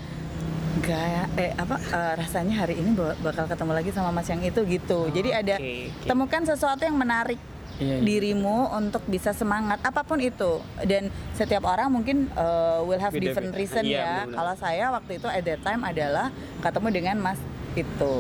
gaya 0.80 1.26
eh 1.35 1.50
apa 1.52 1.76
eh, 1.76 2.12
rasanya 2.14 2.54
hari 2.56 2.78
ini 2.78 2.94
ba- 2.94 3.18
bakal 3.20 3.44
ketemu 3.44 3.72
lagi 3.74 3.90
sama 3.90 4.14
mas 4.14 4.30
yang 4.30 4.38
itu 4.40 4.62
gitu. 4.64 5.11
Jadi 5.11 5.35
ada 5.35 5.54
oke, 5.59 5.74
oke. 5.92 6.06
temukan 6.06 6.42
sesuatu 6.46 6.83
yang 6.87 6.94
menarik 6.94 7.37
Iya, 7.81 7.97
iya. 7.97 8.05
dirimu 8.05 8.69
untuk 8.71 9.01
bisa 9.07 9.33
semangat 9.33 9.81
apa 9.81 10.05
pun 10.05 10.21
itu 10.21 10.61
dan 10.85 11.09
setiap 11.33 11.64
orang 11.64 11.88
mungkin 11.88 12.29
uh, 12.35 12.85
will 12.85 13.01
have 13.01 13.11
different 13.11 13.51
reason 13.53 13.83
Iya, 13.83 14.29
ya. 14.29 14.29
Kalau 14.29 14.55
saya 14.55 14.87
waktu 14.90 15.16
itu 15.16 15.27
at 15.27 15.40
that 15.40 15.61
time 15.61 15.81
adalah 15.81 16.29
ketemu 16.61 16.88
dengan 16.93 17.16
mas 17.19 17.40
itu. 17.73 18.12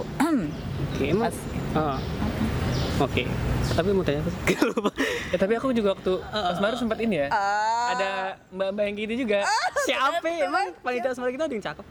Oke, 0.90 1.04
emang. 1.04 1.28
Mas- 1.28 1.48
Ah. 1.70 2.02
Oke. 2.98 3.24
Tapi 3.70 3.94
mau 3.94 4.02
tanya 4.02 4.20
apa 4.20 4.28
sih? 4.28 4.42
Lupa. 4.66 4.90
Ya, 5.30 5.36
tapi 5.38 5.52
aku 5.54 5.70
juga 5.70 5.94
waktu 5.94 6.12
pas 6.18 6.58
baru 6.58 6.74
sempat 6.74 6.98
ini 6.98 7.22
ya. 7.22 7.28
Ah. 7.30 7.94
Ada 7.94 8.10
mbak-mbak 8.50 8.84
yang 8.84 8.96
gitu 8.98 9.14
juga. 9.22 9.38
Siapa? 9.86 10.26
Emang 10.26 10.74
panitia 10.82 11.14
asmara 11.14 11.30
kita 11.30 11.46
ada 11.46 11.54
yang 11.54 11.62
cakep? 11.62 11.84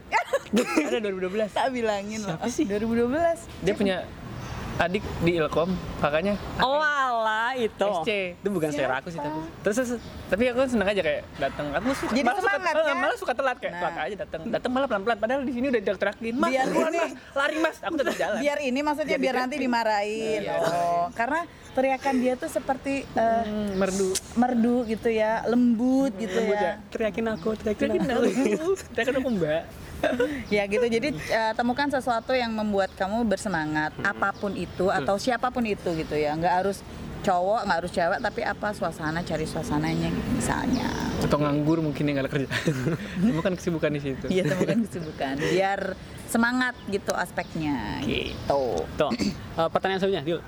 ada 0.89 0.97
2012. 0.99 1.49
tak 1.49 1.67
bilangin 1.71 2.19
loh. 2.21 2.35
Siapa 2.35 2.47
sih? 2.49 2.65
2012. 2.67 3.63
Dia 3.63 3.73
punya 3.73 3.95
adik 4.79 5.03
di 5.19 5.35
Ilkom, 5.35 5.69
kakaknya 5.99 6.39
Oh 6.57 6.79
alah 6.79 7.51
itu. 7.53 7.83
SC. 7.99 8.39
Itu 8.39 8.47
bukan 8.47 8.71
selera 8.71 9.03
aku 9.03 9.11
sih 9.11 9.19
tapi. 9.19 9.35
Terus, 9.59 9.75
terus 9.75 9.91
tapi 10.25 10.47
aku 10.47 10.63
seneng 10.63 10.87
aja 10.87 11.01
kayak 11.01 11.21
datang 11.35 11.65
aku 11.69 11.91
suka 11.91 12.11
Jadi 12.11 12.21
malah 12.23 12.39
suka, 12.39 12.51
semangat, 12.53 12.73
eh, 12.73 12.85
ya? 12.85 12.95
malah 12.95 13.17
suka 13.17 13.33
telat 13.33 13.57
kayak 13.57 13.73
Nah. 13.73 13.81
telat 13.81 13.95
aja 13.99 14.15
datang 14.17 14.41
datang 14.47 14.71
malah 14.71 14.87
pelan 14.87 15.01
pelan 15.03 15.17
padahal 15.17 15.41
di 15.41 15.51
sini 15.51 15.65
udah 15.67 15.81
diterakin 15.81 16.33
mas 16.33 16.49
Biar 16.49 16.65
ini- 16.69 16.79
mas 16.95 17.11
lari 17.33 17.57
mas 17.59 17.75
aku 17.81 17.95
tetap 17.97 18.15
jalan 18.15 18.37
biar 18.39 18.57
ini 18.61 18.79
maksudnya 18.79 19.17
biar 19.17 19.35
nanti 19.37 19.55
dimarahin 19.57 20.41
Iya. 20.41 20.55
oh 20.61 21.05
karena 21.11 21.39
teriakan 21.69 22.15
dia 22.17 22.33
tuh 22.33 22.47
seperti 22.47 23.05
eh, 23.09 23.41
Hmm, 23.41 23.75
merdu. 23.75 24.09
merdu 24.33 24.75
gitu 24.85 25.07
ya 25.07 25.43
lembut 25.43 26.11
gitu 26.15 26.33
Lembut 26.35 26.57
ya. 26.57 26.73
Teriakin 26.89 27.25
aku, 27.27 27.49
teriakin 27.55 27.87
Teriakin 27.87 28.09
aku. 28.09 28.23
aku. 28.25 28.69
Teriakin 28.93 29.15
aku 29.15 29.29
mbak. 29.31 29.63
Ya 30.47 30.63
gitu 30.63 30.85
jadi 30.85 31.11
eh, 31.11 31.53
temukan 31.53 31.87
sesuatu 31.87 32.31
yang 32.31 32.49
membuat 32.49 32.87
kamu 32.93 33.25
bersemangat 33.25 33.91
apa 33.99 34.31
pun 34.31 34.55
itu 34.55 34.87
atau 34.87 35.15
siapa 35.15 35.49
pun 35.49 35.61
itu 35.61 35.91
gitu 35.93 36.15
ya. 36.15 36.33
Nggak 36.33 36.55
harus 36.55 36.79
cowok 37.19 37.67
nggak 37.67 37.77
harus 37.77 37.91
cewek 37.91 38.19
tapi 38.23 38.41
apa 38.41 38.71
suasana 38.71 39.19
cari 39.21 39.43
suasananya 39.43 40.07
gitu 40.07 40.29
misalnya. 40.31 40.87
Atau 41.19 41.35
nganggur 41.37 41.83
mungkin 41.83 42.07
yang 42.07 42.15
gak 42.17 42.25
ada 42.25 42.31
kerjaan 42.31 42.95
bukan 43.37 43.51
kesibukan 43.53 43.91
di 43.91 44.01
situ. 44.01 44.25
Iya 44.29 44.43
temukan 44.47 44.77
kesibukan. 44.87 45.33
Biar 45.35 45.79
semangat 46.25 46.79
gitu 46.87 47.11
aspeknya 47.11 47.99
Oke. 47.99 48.31
gitu. 48.31 48.63
Tuh. 48.95 49.11
eh, 49.11 49.67
pertanyaan 49.67 49.99
selanjutnya, 49.99 50.23
Dil. 50.23 50.39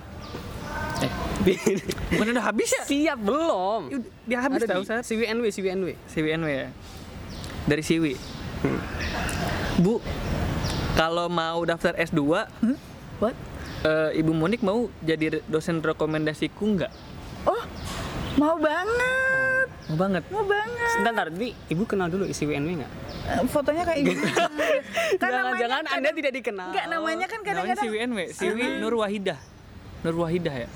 Eh, 1.02 1.12
bukan 2.12 2.28
udah 2.32 2.46
habis 2.46 2.70
ya 2.70 2.84
Siap 2.84 3.20
belum? 3.20 3.82
dia 4.24 4.40
habis 4.40 4.62
tahu 4.64 4.82
di 4.82 4.88
saat 4.88 5.04
CWNW, 5.04 5.46
CWNW. 5.48 5.90
CWNW 6.08 6.48
ya 6.48 6.68
dari 7.64 7.82
Siwi 7.82 8.14
Bu 9.78 9.98
kalau 10.94 11.26
mau 11.28 11.62
daftar 11.64 11.94
S2 11.96 12.22
what 13.18 13.34
eh, 13.82 14.10
Ibu 14.16 14.32
Monik 14.32 14.62
mau 14.62 14.90
jadi 15.00 15.42
dosen 15.46 15.80
rekomendasiku 15.80 16.62
nggak? 16.76 16.94
oh 17.44 17.64
mau 18.36 18.58
banget 18.58 19.68
Mau 19.84 19.98
banget. 20.00 20.24
mau 20.30 20.46
banget 20.46 20.88
Sebentar, 20.94 21.28
ntar, 21.28 21.28
ini 21.34 21.52
ibu 21.68 21.84
kenal 21.84 22.08
dulu 22.08 22.24
isi 22.24 22.46
WNW 22.46 22.80
nggak? 22.80 22.92
Eh, 23.28 23.44
fotonya 23.46 23.84
kayak 23.84 24.02
gitu. 24.06 24.24
Kan 25.20 25.30
namanya 25.30 25.60
Jangan-jangan 25.60 25.84
kadang- 25.84 25.98
Anda 25.98 26.10
tidak 26.14 26.32
dikenal. 26.34 26.68
Enggak, 26.70 26.86
namanya 26.86 27.26
kan 27.26 27.40
Namanya 27.40 27.44
kadang-kadang 27.44 27.84
Siwi 27.84 27.98
NW, 28.02 28.20
Siwi 28.32 28.66
Nur 28.80 28.94
Wahidah. 28.96 29.40
Nur 30.02 30.16
Wahidah 30.18 30.56
ya. 30.56 30.68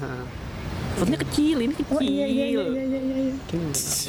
Fotonya 0.95 1.19
kecil, 1.19 1.57
ini 1.59 1.73
kecil. 1.75 1.91
Oh 1.91 1.99
iya 1.99 2.23
iya 2.23 2.45
iya 2.47 2.61
iya 2.63 2.83
iya. 2.87 3.01
iya. 3.03 3.33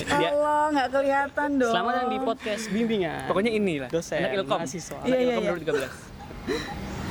Dia, 0.07 0.29
Allah, 0.31 0.63
nggak 0.71 0.89
kelihatan 0.89 1.49
dong. 1.59 1.73
selamat 1.75 1.93
datang 1.93 2.09
di 2.09 2.19
podcast 2.23 2.65
bimbingan. 2.71 3.27
Pokoknya 3.27 3.53
ini 3.53 3.75
lah. 3.83 3.91
Dosen, 3.91 4.23
Anak 4.23 4.33
Ilkom. 4.39 4.59
mahasiswa. 4.61 4.97
Anak 4.97 5.09
Iya, 5.09 5.17
iya, 5.19 5.35
Ilkom 5.35 5.43
iya. 5.43 5.51
2013. 5.51 5.91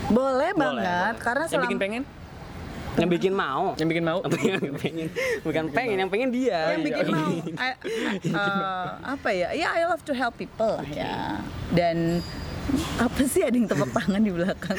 boleh 0.05 0.51
banget 0.53 0.79
boleh. 0.79 1.19
karena 1.19 1.43
Yang 1.49 1.63
bikin 1.65 1.79
pengen? 1.81 2.03
Yang 2.95 3.09
bikin 3.11 3.33
mau. 3.35 3.65
Yang 3.75 3.87
bikin 3.91 4.03
mau? 4.05 4.19
Yang 4.23 4.75
pengen. 4.85 5.07
Bukan 5.43 5.63
pengen, 5.73 5.95
yang 5.99 6.11
pengen 6.13 6.29
dia. 6.31 6.59
yang 6.71 6.83
bikin 6.85 7.03
Iya. 7.03 7.11
mau 7.11 7.27
I- 7.35 7.77
eh, 8.31 8.87
apa 9.03 9.29
ya? 9.33 9.49
Ya 9.51 9.67
I 9.75 9.83
love 9.83 10.05
to 10.07 10.13
help 10.15 10.39
people 10.39 10.79
lah 10.79 10.87
ya. 10.87 11.43
Dan 11.75 12.23
apa 12.95 13.21
sih 13.23 13.45
ada 13.45 13.53
yang 13.53 13.69
tepuk 13.69 13.93
tangan 13.93 14.17
di 14.17 14.31
belakang 14.33 14.73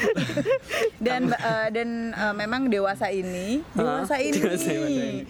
dan 1.05 1.31
eh, 1.31 1.67
dan 1.71 1.89
eh, 2.11 2.33
memang 2.35 2.67
dewasa 2.67 3.07
ini 3.07 3.63
dewasa 3.71 4.19
ini 4.27 4.35
Dewasa, 4.35 4.71
ini. 4.73 5.23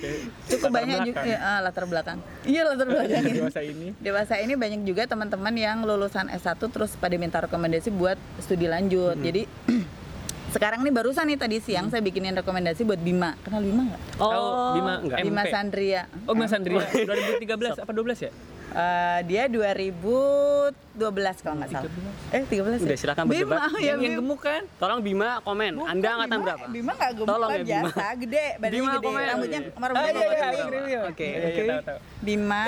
cukup 0.47 0.69
Latar 0.69 0.81
banyak 0.81 0.99
juga 1.03 1.13
belakang. 1.13 1.25
ya, 1.27 1.37
ah, 1.39 1.59
latar 1.61 1.85
belakang 1.85 2.17
iya 2.43 2.61
latar 2.65 2.87
belakang 2.89 3.21
ini. 3.21 3.31
Dewasa 3.39 3.61
ini. 3.61 3.87
dewasa 3.97 4.33
ini 4.37 4.53
banyak 4.55 4.81
juga 4.83 5.03
teman-teman 5.05 5.53
yang 5.53 5.77
lulusan 5.83 6.27
S1 6.27 6.57
terus 6.57 6.97
pada 6.97 7.13
minta 7.15 7.37
rekomendasi 7.37 7.89
buat 7.89 8.17
studi 8.39 8.65
lanjut. 8.65 9.15
Jadi 9.17 9.45
sekarang 10.55 10.81
nih 10.81 10.93
barusan 10.95 11.27
nih 11.27 11.37
tadi 11.37 11.57
siang 11.59 11.91
saya 11.91 12.01
bikinin 12.01 12.33
rekomendasi 12.33 12.81
buat 12.81 12.97
Bima. 12.97 13.37
Kenal 13.43 13.61
Bima 13.61 13.83
nggak? 13.85 14.01
Oh, 14.17 14.31
Tahu 14.31 14.47
Bima 14.73 14.93
enggak? 14.97 15.17
Bima 15.21 15.43
MP. 15.43 15.51
Sandria. 15.53 16.01
Oh, 16.25 16.33
Mas 16.33 16.49
Andria. 16.49 16.81
2013 16.87 17.83
apa 17.83 17.91
12 17.91 18.25
ya? 18.25 18.31
Eh, 18.77 19.19
dia 19.25 19.49
2012 19.49 21.41
kalau 21.41 21.55
nggak 21.57 21.69
salah. 21.73 21.89
Eh 22.29 22.45
13 22.45 22.77
Udah, 22.77 22.93
ya? 22.93 22.93
silakan 22.93 23.25
Bima, 23.25 23.57
berdebat. 23.57 23.73
ya 23.81 23.89
yang, 23.89 23.99
yang 24.05 24.21
gemuk 24.21 24.37
kan? 24.37 24.61
Tolong 24.77 25.01
Bima 25.01 25.41
komen. 25.41 25.81
Bukan, 25.81 25.89
Anda 25.89 26.07
angkatan 26.13 26.29
Bima- 26.29 26.45
berapa? 26.45 26.65
Bima 26.69 26.91
nggak 26.93 27.11
gemuk 27.17 27.25
Tolong 27.25 27.49
lah, 27.49 27.57
ya, 27.57 27.65
Bima. 27.65 27.89
biasa, 27.89 28.05
gede, 28.21 28.45
badannya 28.61 28.77
Bima 28.77 28.91
gede, 28.93 29.01
komen. 29.09 29.23
rambutnya 29.25 29.61
rambutnya 29.73 30.13
iya, 30.13 30.81
iya. 30.85 31.01
Oke, 31.09 31.27
oke. 31.41 31.63
tahu, 31.65 31.81
tahu. 31.89 31.97
Bima, 32.21 32.65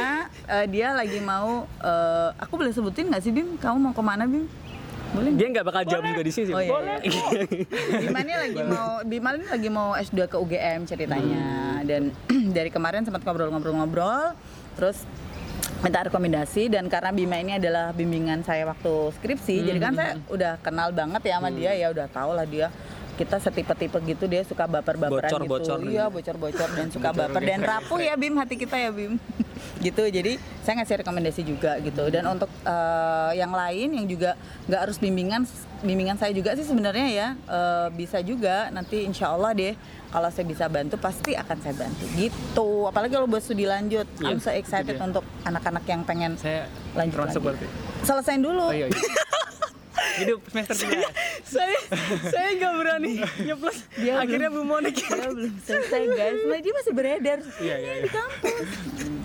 eh, 0.50 0.66
dia 0.66 0.88
lagi 0.98 1.20
mau, 1.22 1.50
eh, 1.70 2.30
aku 2.42 2.54
boleh 2.58 2.74
sebutin 2.74 3.06
nggak 3.14 3.22
sih 3.22 3.30
Bim? 3.30 3.48
Kamu 3.62 3.78
mau 3.78 3.94
ke 3.94 4.02
mana 4.02 4.26
Bim? 4.26 4.50
Boleh? 5.14 5.30
Dia 5.38 5.46
nggak 5.46 5.66
bakal 5.66 5.84
jawab 5.86 6.10
juga 6.10 6.22
di 6.26 6.34
sini 6.34 6.46
sih. 6.50 6.54
Oh 6.58 6.62
iya. 6.62 6.98
iya. 7.06 7.22
Bima 8.02 8.20
ini 8.26 8.34
lagi 8.34 8.62
mau 8.66 8.90
Bima 9.06 9.30
ini 9.38 9.46
lagi 9.46 9.70
mau 9.70 9.94
S2 9.94 10.26
ke 10.26 10.38
UGM 10.38 10.90
ceritanya 10.90 11.46
dan 11.86 12.14
dari 12.58 12.74
kemarin 12.74 13.06
sempat 13.06 13.22
ngobrol-ngobrol-ngobrol 13.26 14.34
terus 14.78 15.06
minta 15.80 16.04
rekomendasi 16.04 16.68
dan 16.68 16.92
karena 16.92 17.12
Bima 17.16 17.40
ini 17.40 17.56
adalah 17.56 17.96
bimbingan 17.96 18.44
saya 18.44 18.68
waktu 18.68 19.16
skripsi 19.16 19.56
jadi 19.64 19.80
kan 19.80 19.94
saya 19.96 20.14
udah 20.28 20.54
kenal 20.60 20.92
banget 20.92 21.22
ya 21.24 21.34
sama 21.40 21.50
dia 21.52 21.72
ya 21.76 21.88
udah 21.92 22.08
tau 22.12 22.32
lah 22.36 22.44
dia. 22.44 22.68
Kita 23.20 23.36
setipe-tipe 23.36 24.00
gitu 24.08 24.32
dia 24.32 24.48
suka 24.48 24.64
baper-baperan 24.64 25.28
gitu. 25.28 25.44
Bocor-bocor. 25.44 25.80
iya 25.92 26.08
bocor-bocor 26.08 26.70
dan 26.72 26.88
suka 26.88 27.12
baper. 27.12 27.44
Dan 27.44 27.60
rapuh 27.68 28.00
ya 28.00 28.16
Bim 28.16 28.32
hati 28.40 28.56
kita 28.56 28.80
ya 28.80 28.96
Bim 28.96 29.20
gitu 29.80 30.04
jadi 30.06 30.36
saya 30.60 30.80
ngasih 30.80 31.02
rekomendasi 31.02 31.42
juga 31.42 31.80
gitu 31.80 32.04
dan 32.08 32.28
untuk 32.28 32.52
eh, 32.62 33.32
yang 33.34 33.50
lain 33.50 33.96
yang 33.96 34.06
juga 34.06 34.36
nggak 34.68 34.82
harus 34.84 34.98
bimbingan 35.00 35.48
bimbingan 35.80 36.20
saya 36.20 36.36
juga 36.36 36.52
sih 36.54 36.68
sebenarnya 36.68 37.08
ya 37.08 37.28
eh, 37.40 37.88
bisa 37.96 38.20
juga 38.20 38.68
nanti 38.70 39.08
insya 39.08 39.32
Allah 39.32 39.56
deh 39.56 39.74
kalau 40.10 40.28
saya 40.28 40.44
bisa 40.44 40.66
bantu 40.68 40.98
pasti 40.98 41.32
akan 41.34 41.58
saya 41.62 41.76
bantu 41.78 42.04
gitu 42.14 42.86
apalagi 42.86 43.14
kalau 43.14 43.30
buat 43.30 43.40
studi 43.40 43.64
lanjut 43.64 44.10
I'm 44.20 44.42
so 44.42 44.52
excited 44.52 45.00
untuk 45.00 45.24
anak-anak 45.46 45.86
yang 45.86 46.02
pengen 46.04 46.36
Saya 46.36 46.68
lanjut 46.92 47.24
lagi. 47.24 47.40
berarti. 47.40 47.66
selesain 48.02 48.42
dulu 48.42 48.68
Oh 48.68 48.76
iya. 48.76 48.88
iya. 48.88 49.00
Hidup 50.18 50.40
semester 50.48 50.76
11. 50.76 51.06
saya 51.46 51.78
saya 52.26 52.50
nggak 52.56 52.74
berani 52.76 53.12
nyeplos. 53.40 53.78
Dia 53.94 54.18
Akhirnya 54.18 54.50
Bu 54.50 54.62
Monik. 54.64 54.96
dia 54.96 55.30
belum 55.30 55.54
selesai 55.60 56.04
guys 56.08 56.40
nah, 56.44 56.60
dia 56.60 56.74
masih 56.74 56.94
beredar 56.94 57.38
Iya, 57.58 57.76
iya, 57.76 57.92
iya. 57.94 58.02
di 58.02 58.10
kampus 58.10 58.70
gitu 58.90 59.18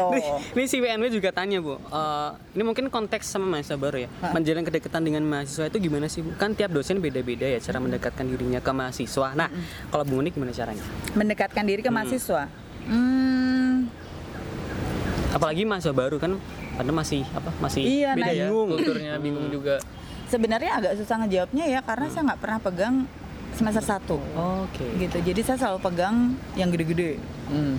Nih, 0.00 0.24
ini 0.56 0.64
si 0.64 0.76
WNW 0.78 1.06
juga 1.10 1.30
tanya 1.30 1.60
bu, 1.60 1.76
Eh, 1.76 2.30
ini 2.54 2.62
mungkin 2.64 2.88
konteks 2.88 3.28
sama 3.28 3.44
mahasiswa 3.46 3.76
baru 3.76 4.02
ya, 4.02 4.08
Hah? 4.18 4.32
menjalin 4.32 4.64
kedekatan 4.64 5.04
dengan 5.04 5.22
mahasiswa 5.22 5.68
itu 5.68 5.78
gimana 5.78 6.08
sih 6.08 6.20
bu? 6.20 6.32
Kan 6.34 6.54
tiap 6.54 6.72
dosen 6.72 6.98
beda-beda 6.98 7.44
ya 7.44 7.60
cara 7.60 7.78
mendekatkan 7.78 8.24
dirinya 8.24 8.58
ke 8.58 8.72
mahasiswa. 8.72 9.28
Nah, 9.34 9.52
kalau 9.88 10.02
Bu 10.02 10.16
Monik 10.16 10.32
gimana 10.32 10.50
caranya? 10.50 10.80
mendekatkan 11.12 11.62
diri 11.62 11.80
ke 11.80 11.90
mahasiswa 11.90 12.48
hmm, 12.88 13.92
Apalagi 15.30 15.62
mahasiswa 15.62 15.92
baru 15.92 16.16
kan, 16.16 16.34
pada 16.74 16.90
masih 16.90 17.22
apa? 17.30 17.50
Masih 17.60 17.82
Iya, 17.84 18.10
beda 18.14 18.24
nah, 18.24 18.32
ya. 18.32 18.44
Bingung. 18.48 18.68
Kulturnya 18.72 19.12
bingung 19.16 19.46
juga. 19.48 19.76
Sebenarnya 20.30 20.72
agak 20.76 20.92
susah 20.96 21.20
ngejawabnya 21.20 21.64
ya 21.66 21.80
karena 21.80 22.06
saya 22.06 22.22
nggak 22.24 22.40
pernah 22.40 22.58
pegang 22.58 22.94
semester 23.50 23.82
1 23.82 24.06
Oke. 24.62 24.86
gitu 24.96 25.18
jadi 25.20 25.40
saya 25.42 25.58
selalu 25.58 25.78
pegang 25.82 26.16
yang 26.54 26.70
gede-gede 26.70 27.18
Hmm. 27.46 27.74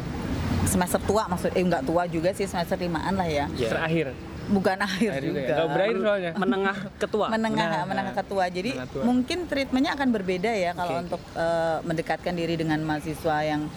semester 0.64 1.00
tua 1.00 1.26
maksud 1.26 1.48
eh 1.50 1.64
nggak 1.64 1.84
tua 1.84 2.04
juga 2.06 2.30
sih 2.30 2.44
semester 2.44 2.76
limaan 2.76 3.16
lah 3.16 3.24
ya 3.26 3.48
Iya. 3.50 3.72
Terakhir. 3.72 4.08
bukan 4.44 4.78
akhir 4.78 5.10
Akhir 5.10 5.24
juga 5.24 5.32
juga, 5.32 5.40
ya. 5.40 5.56
Nggak 5.56 5.70
berakhir 5.72 5.96
soalnya. 5.98 6.32
Menengah 6.36 6.78
ketua. 7.00 7.26
menengah 7.30 7.68
Nah, 7.72 7.84
menengah 7.88 8.14
ketua 8.14 8.44
jadi 8.50 8.72
menengah 8.74 8.92
tua. 8.92 9.04
mungkin 9.06 9.38
treatmentnya 9.48 9.92
akan 9.94 10.10
berbeda 10.12 10.52
ya 10.52 10.72
kalau 10.74 10.94
Oke, 10.94 11.04
untuk 11.08 11.22
eh, 11.34 11.78
mendekatkan 11.82 12.34
diri 12.36 12.56
dengan 12.56 12.80
mahasiswa 12.82 13.38
yang 13.42 13.72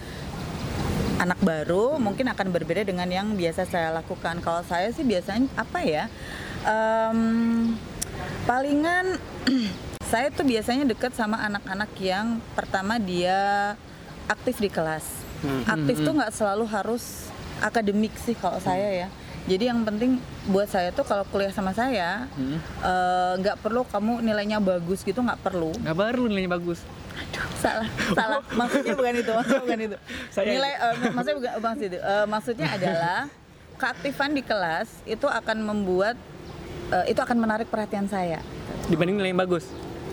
anak 1.17 1.39
baru 1.41 1.95
mungkin 1.97 2.27
akan 2.27 2.51
berbeda 2.51 2.83
dengan 2.83 3.07
yang 3.07 3.33
biasa 3.33 3.65
saya 3.65 3.95
lakukan 3.95 4.43
kalau 4.43 4.61
saya 4.63 4.91
sih 4.91 5.05
biasanya 5.05 5.47
apa 5.55 5.79
ya 5.81 6.05
Em, 6.65 7.77
palingan 8.45 9.17
saya 10.13 10.29
tuh 10.29 10.45
biasanya 10.45 10.85
deket 10.85 11.17
sama 11.17 11.41
anak-anak 11.41 11.91
yang 11.99 12.39
pertama 12.53 13.01
dia 13.01 13.73
aktif 14.29 14.61
di 14.61 14.69
kelas. 14.69 15.05
Aktif 15.69 16.01
tuh 16.01 16.17
nggak 16.17 16.33
selalu 16.33 16.65
harus 16.65 17.29
akademik 17.61 18.13
sih 18.17 18.33
kalau 18.33 18.57
saya 18.61 19.05
ya. 19.05 19.09
Jadi 19.45 19.69
yang 19.69 19.85
penting 19.85 20.17
buat 20.49 20.65
saya 20.65 20.89
tuh 20.89 21.05
kalau 21.05 21.25
kuliah 21.29 21.53
sama 21.53 21.77
saya 21.77 22.25
eh, 22.81 23.33
nggak 23.37 23.61
perlu 23.61 23.85
kamu 23.85 24.25
nilainya 24.25 24.61
bagus 24.61 25.05
gitu 25.05 25.21
nggak 25.21 25.41
perlu. 25.41 25.73
Nggak 25.77 25.97
baru 25.97 26.29
nilainya 26.29 26.53
bagus. 26.53 26.81
salah 27.63 27.87
salah 28.13 28.43
maksudnya 28.59 28.99
bukan 28.99 29.15
itu 29.15 29.31
maksudnya 29.31 29.63
bukan 29.63 29.81
itu 29.81 29.97
Saya- 30.29 30.51
nilai 30.51 30.73
eh, 30.75 30.95
maksudnya 31.15 31.37
bukan 31.39 31.53
bang 31.63 31.75
itu 31.79 31.97
Eh, 31.97 32.27
maksudnya 32.27 32.69
adalah 32.69 33.21
keaktifan 33.81 34.31
di 34.35 34.43
kelas 34.43 34.89
itu 35.07 35.25
akan 35.25 35.63
membuat 35.63 36.19
eh, 36.91 37.05
itu 37.07 37.19
akan 37.19 37.37
menarik 37.37 37.67
perhatian 37.67 38.07
saya 38.07 38.41
Dibanding 38.85 39.17
nilai 39.17 39.31
yang 39.31 39.41
bagus. 39.41 39.65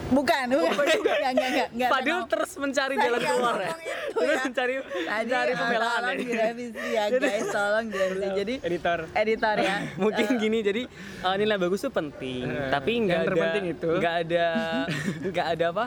bukan 0.10 0.43
bukan 0.49 0.75
enggak 0.97 1.17
enggak 1.25 1.31
enggak 1.31 1.67
enggak 1.71 1.89
Fadil 1.89 2.17
saya 2.17 2.27
terus 2.27 2.51
mencari 2.57 2.93
Saya 2.93 3.03
jalan 3.05 3.19
keluar 3.21 3.55
ya. 3.55 3.69
itu 3.71 3.79
Terus 4.13 4.27
ya. 4.29 4.43
mencari 4.43 4.73
Tadi 4.75 5.07
mencari 5.23 5.47
eh, 5.47 5.55
pembelaan 5.55 5.91
tolong 5.93 6.12
ya. 6.12 6.25
direvisi 6.25 6.88
ya 6.89 7.03
guys, 7.10 7.45
tolong 7.49 7.86
direvisi. 7.88 8.27
Jadi 8.34 8.53
Editor. 8.62 8.99
editor 9.13 9.55
ya. 9.57 9.75
mungkin 10.03 10.25
Eh, 10.25 10.36
gini 10.38 10.57
jadi 10.62 10.81
uh, 11.21 11.36
nilai 11.38 11.57
bagus 11.57 11.79
tuh 11.81 11.91
penting 11.91 12.43
Eh, 12.43 12.67
tapi 12.67 12.91
nggak 12.97 13.07
yang 13.10 13.21
ada 13.21 13.29
terpenting 13.29 13.65
itu. 13.69 13.89
nggak 13.93 14.15
ada 14.21 14.45
nggak 15.31 15.47
ada 15.49 15.65
apa 15.69 15.86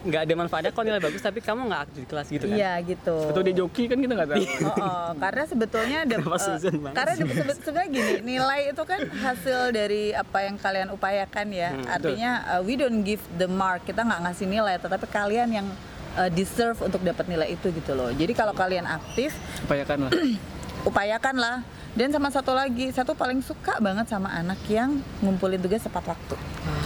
nggak 0.00 0.22
ada 0.22 0.34
manfaatnya 0.34 0.70
kalau 0.70 0.86
nilai 0.86 0.98
bagus 0.98 1.20
tapi 1.20 1.38
kamu 1.38 1.60
nggak 1.66 1.82
aktif 1.82 1.98
di 1.98 2.08
kelas 2.08 2.26
gitu 2.28 2.44
kan 2.44 2.56
Iya 2.56 2.72
gitu. 2.82 3.16
Atau 3.26 3.42
dia 3.42 3.54
joki 3.54 3.84
kan 3.84 3.96
kita 3.96 4.12
nggak 4.14 4.30
tahu. 4.30 4.44
Oh, 4.62 4.72
oh, 4.72 5.10
karena 5.14 5.42
sebetulnya 5.44 5.98
ada 6.02 6.16
banget 6.18 6.94
karena 6.94 7.12
sih? 7.12 7.22
de- 7.22 7.36
sebe- 7.36 7.60
sebenarnya 7.60 7.90
gini 7.90 8.12
nilai 8.26 8.60
itu 8.68 8.82
kan 8.82 9.00
hasil 9.02 9.58
dari 9.70 10.12
apa 10.12 10.38
yang 10.42 10.56
kalian 10.56 10.88
upayakan 10.90 11.46
ya 11.50 11.68
Hmm, 11.70 11.84
artinya 11.86 12.30
uh, 12.48 12.60
we 12.60 12.74
don't 12.74 13.00
give 13.00 13.20
the 13.34 13.46
mark 13.46 13.84
kita 13.84 14.00
nggak 14.00 14.20
ngasih 14.22 14.46
nilai 14.46 14.74
tetapi 14.76 15.04
kalian 15.06 15.48
yang 15.52 15.66
uh, 16.14 16.28
deserve 16.28 16.80
untuk 16.80 17.00
dapat 17.00 17.26
nilai 17.26 17.48
itu 17.50 17.68
gitu 17.70 17.92
loh 17.92 18.08
jadi 18.10 18.32
kalau 18.32 18.52
kalian 18.52 18.84
aktif 18.84 19.36
Upayakan 19.62 20.08
lah. 20.08 20.12
upayakanlah 20.82 21.56
dan 21.90 22.08
sama 22.08 22.30
satu 22.30 22.54
lagi 22.54 22.88
satu 22.90 23.12
paling 23.12 23.42
suka 23.42 23.78
banget 23.78 24.06
sama 24.06 24.30
anak 24.30 24.62
yang 24.70 25.02
ngumpulin 25.20 25.58
tugas 25.58 25.82
tepat 25.82 26.14
waktu 26.14 26.36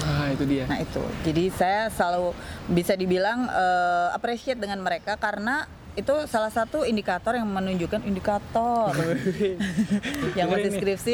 Ah, 0.04 0.28
itu 0.28 0.44
dia. 0.44 0.64
Nah 0.68 0.80
itu, 0.80 1.00
jadi 1.24 1.44
saya 1.48 1.80
selalu 1.88 2.36
bisa 2.68 2.92
dibilang 2.92 3.48
eh, 3.48 4.08
appreciate 4.12 4.60
dengan 4.60 4.80
mereka 4.80 5.16
karena 5.16 5.64
itu 5.94 6.10
salah 6.26 6.50
satu 6.50 6.82
indikator 6.82 7.32
yang 7.32 7.46
menunjukkan 7.46 8.02
indikator 8.02 8.90
yang 10.38 10.50
masih 10.50 10.74
skripsi 10.74 11.12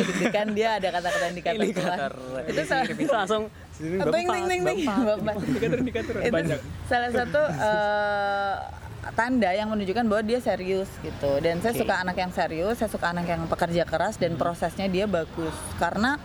dia 0.56 0.80
ada 0.80 0.88
kata-kata 0.88 1.26
indikator, 1.28 1.60
indikator 1.60 2.12
keluar. 2.16 2.42
itu 2.48 2.62
salah, 2.64 2.84
Itu 2.88 3.12
langsung 3.12 3.42
bing, 3.78 4.26
bing, 4.48 4.62
bing. 4.64 4.80
Bapak. 4.88 5.34
Indikator-indikator 5.44 6.14
itu 6.18 6.32
banyak. 6.32 6.58
salah 6.88 7.10
satu 7.12 7.42
eh, 7.46 8.54
tanda 9.16 9.50
yang 9.52 9.72
menunjukkan 9.72 10.04
bahwa 10.06 10.22
dia 10.24 10.40
serius 10.40 10.88
gitu. 11.00 11.40
Dan 11.40 11.58
saya 11.64 11.72
Oke. 11.72 11.80
suka 11.84 11.94
anak 12.00 12.16
yang 12.20 12.32
serius 12.32 12.76
saya 12.76 12.90
suka 12.92 13.12
anak 13.12 13.26
yang 13.28 13.42
pekerja 13.48 13.82
keras 13.88 14.20
dan 14.20 14.36
prosesnya 14.36 14.86
dia 14.86 15.08
bagus. 15.08 15.54
Karena 15.80 16.20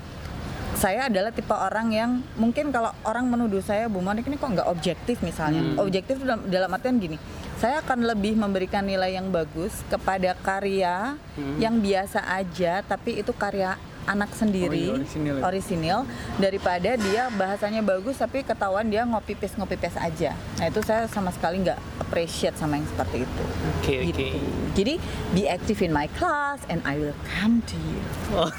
saya 0.76 1.08
adalah 1.08 1.32
tipe 1.32 1.56
orang 1.56 1.88
yang 1.96 2.12
mungkin 2.36 2.70
kalau 2.70 2.92
orang 3.08 3.32
menuduh 3.32 3.64
saya 3.64 3.88
Bu 3.88 4.04
Monik 4.04 4.28
ini 4.28 4.36
kok 4.36 4.52
nggak 4.52 4.68
objektif 4.68 5.24
misalnya? 5.24 5.64
Objektif 5.80 6.20
itu 6.20 6.28
dalam, 6.28 6.44
dalam 6.52 6.70
artian 6.76 7.00
gini 7.00 7.16
saya 7.56 7.80
akan 7.80 8.04
lebih 8.04 8.36
memberikan 8.36 8.84
nilai 8.84 9.16
yang 9.16 9.32
bagus 9.32 9.80
kepada 9.88 10.36
karya 10.44 11.16
yang 11.56 11.80
biasa 11.80 12.20
aja 12.36 12.84
tapi 12.84 13.24
itu 13.24 13.32
karya 13.32 13.80
anak 14.06 14.32
sendiri 14.32 14.86
Oh, 14.88 14.96
iya, 14.96 15.00
orisinil 15.00 15.36
ya. 15.36 15.44
orisinil 15.44 16.00
daripada 16.38 16.92
dia 16.94 17.24
bahasanya 17.32 17.82
bagus 17.82 18.16
tapi 18.16 18.42
ketahuan 18.42 18.86
dia 18.86 19.04
ngopi 19.04 19.34
paste 19.34 19.56
ngopi 19.56 19.76
paste 19.76 19.98
aja. 19.98 20.34
Nah 20.56 20.66
itu 20.66 20.80
saya 20.80 21.06
sama 21.06 21.30
sekali 21.30 21.60
nggak 21.60 21.76
appreciate 22.00 22.54
sama 22.54 22.76
yang 22.76 22.88
seperti 22.88 23.24
itu. 23.24 23.44
oke 23.74 23.96
Gitu. 24.06 24.22
oke 24.22 24.30
Jadi 24.74 24.94
be 25.32 25.44
active 25.46 25.80
in 25.80 25.92
my 25.92 26.06
class 26.12 26.62
and 26.66 26.84
I 26.84 26.96
will 26.96 27.16
come 27.32 27.62
to 27.64 27.78
you. 27.78 28.00
oh 28.34 28.52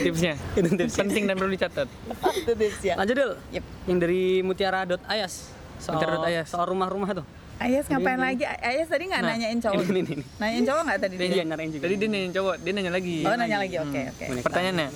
Tipsnya. 0.00 0.34
Itu 0.56 0.68
tipsnya. 0.70 1.00
Penting 1.02 1.24
dan 1.24 1.34
perlu 1.34 1.50
dicatat. 1.50 1.88
itu 2.32 2.52
tips 2.52 2.80
ya. 2.82 2.94
lanjut 2.94 3.14
dulu 3.14 3.34
Yep. 3.50 3.64
yang 3.86 3.98
dari 3.98 4.22
mutiara.ayas 4.40 5.32
soal, 5.76 5.96
Mutiara.ayas. 5.96 6.46
soal 6.46 6.66
rumah-rumah 6.66 7.10
tuh 7.12 7.26
Ayas 7.60 7.84
ngapain 7.92 8.16
lagi? 8.16 8.48
Ayas 8.48 8.88
tadi 8.88 9.04
nggak 9.04 9.20
Nah, 9.20 9.36
nanyain 9.36 9.60
cowok. 9.60 9.84
ini, 9.84 10.00
ini, 10.00 10.12
ini. 10.16 10.24
Nanyain 10.40 10.64
cowok 10.64 10.82
nggak 10.88 10.98
tadi? 11.04 11.14
dia 11.14 11.28
dia? 11.28 11.44
nyariin 11.44 11.70
juga 11.76 11.82
Tadi 11.84 11.94
dia 12.00 12.08
nanya 12.08 12.30
cowok, 12.32 12.54
dia 12.56 12.72
nanya 12.72 12.92
lagi. 12.96 13.16
Oh 13.20 13.36
nanya 13.36 13.58
lagi. 13.60 13.76
Oke 13.76 14.00
oke. 14.08 14.24
Menik 14.32 14.44
Pertanyaannya, 14.48 14.88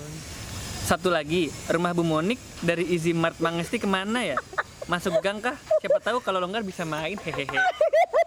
satu 0.84 1.08
lagi, 1.12 1.42
rumah 1.68 1.92
Bu 1.92 2.02
Monik 2.02 2.40
dari 2.64 2.88
Easy 2.88 3.12
Mart 3.12 3.36
Mangesti 3.36 3.76
ke 3.76 3.84
mana 3.84 4.24
ya? 4.24 4.40
Masuk 4.88 5.20
gang 5.20 5.44
kah? 5.44 5.56
Siapa 5.80 6.00
tahu 6.00 6.24
kalau 6.24 6.40
longgar 6.40 6.64
bisa 6.64 6.88
main, 6.88 7.20
hehehe. 7.20 7.44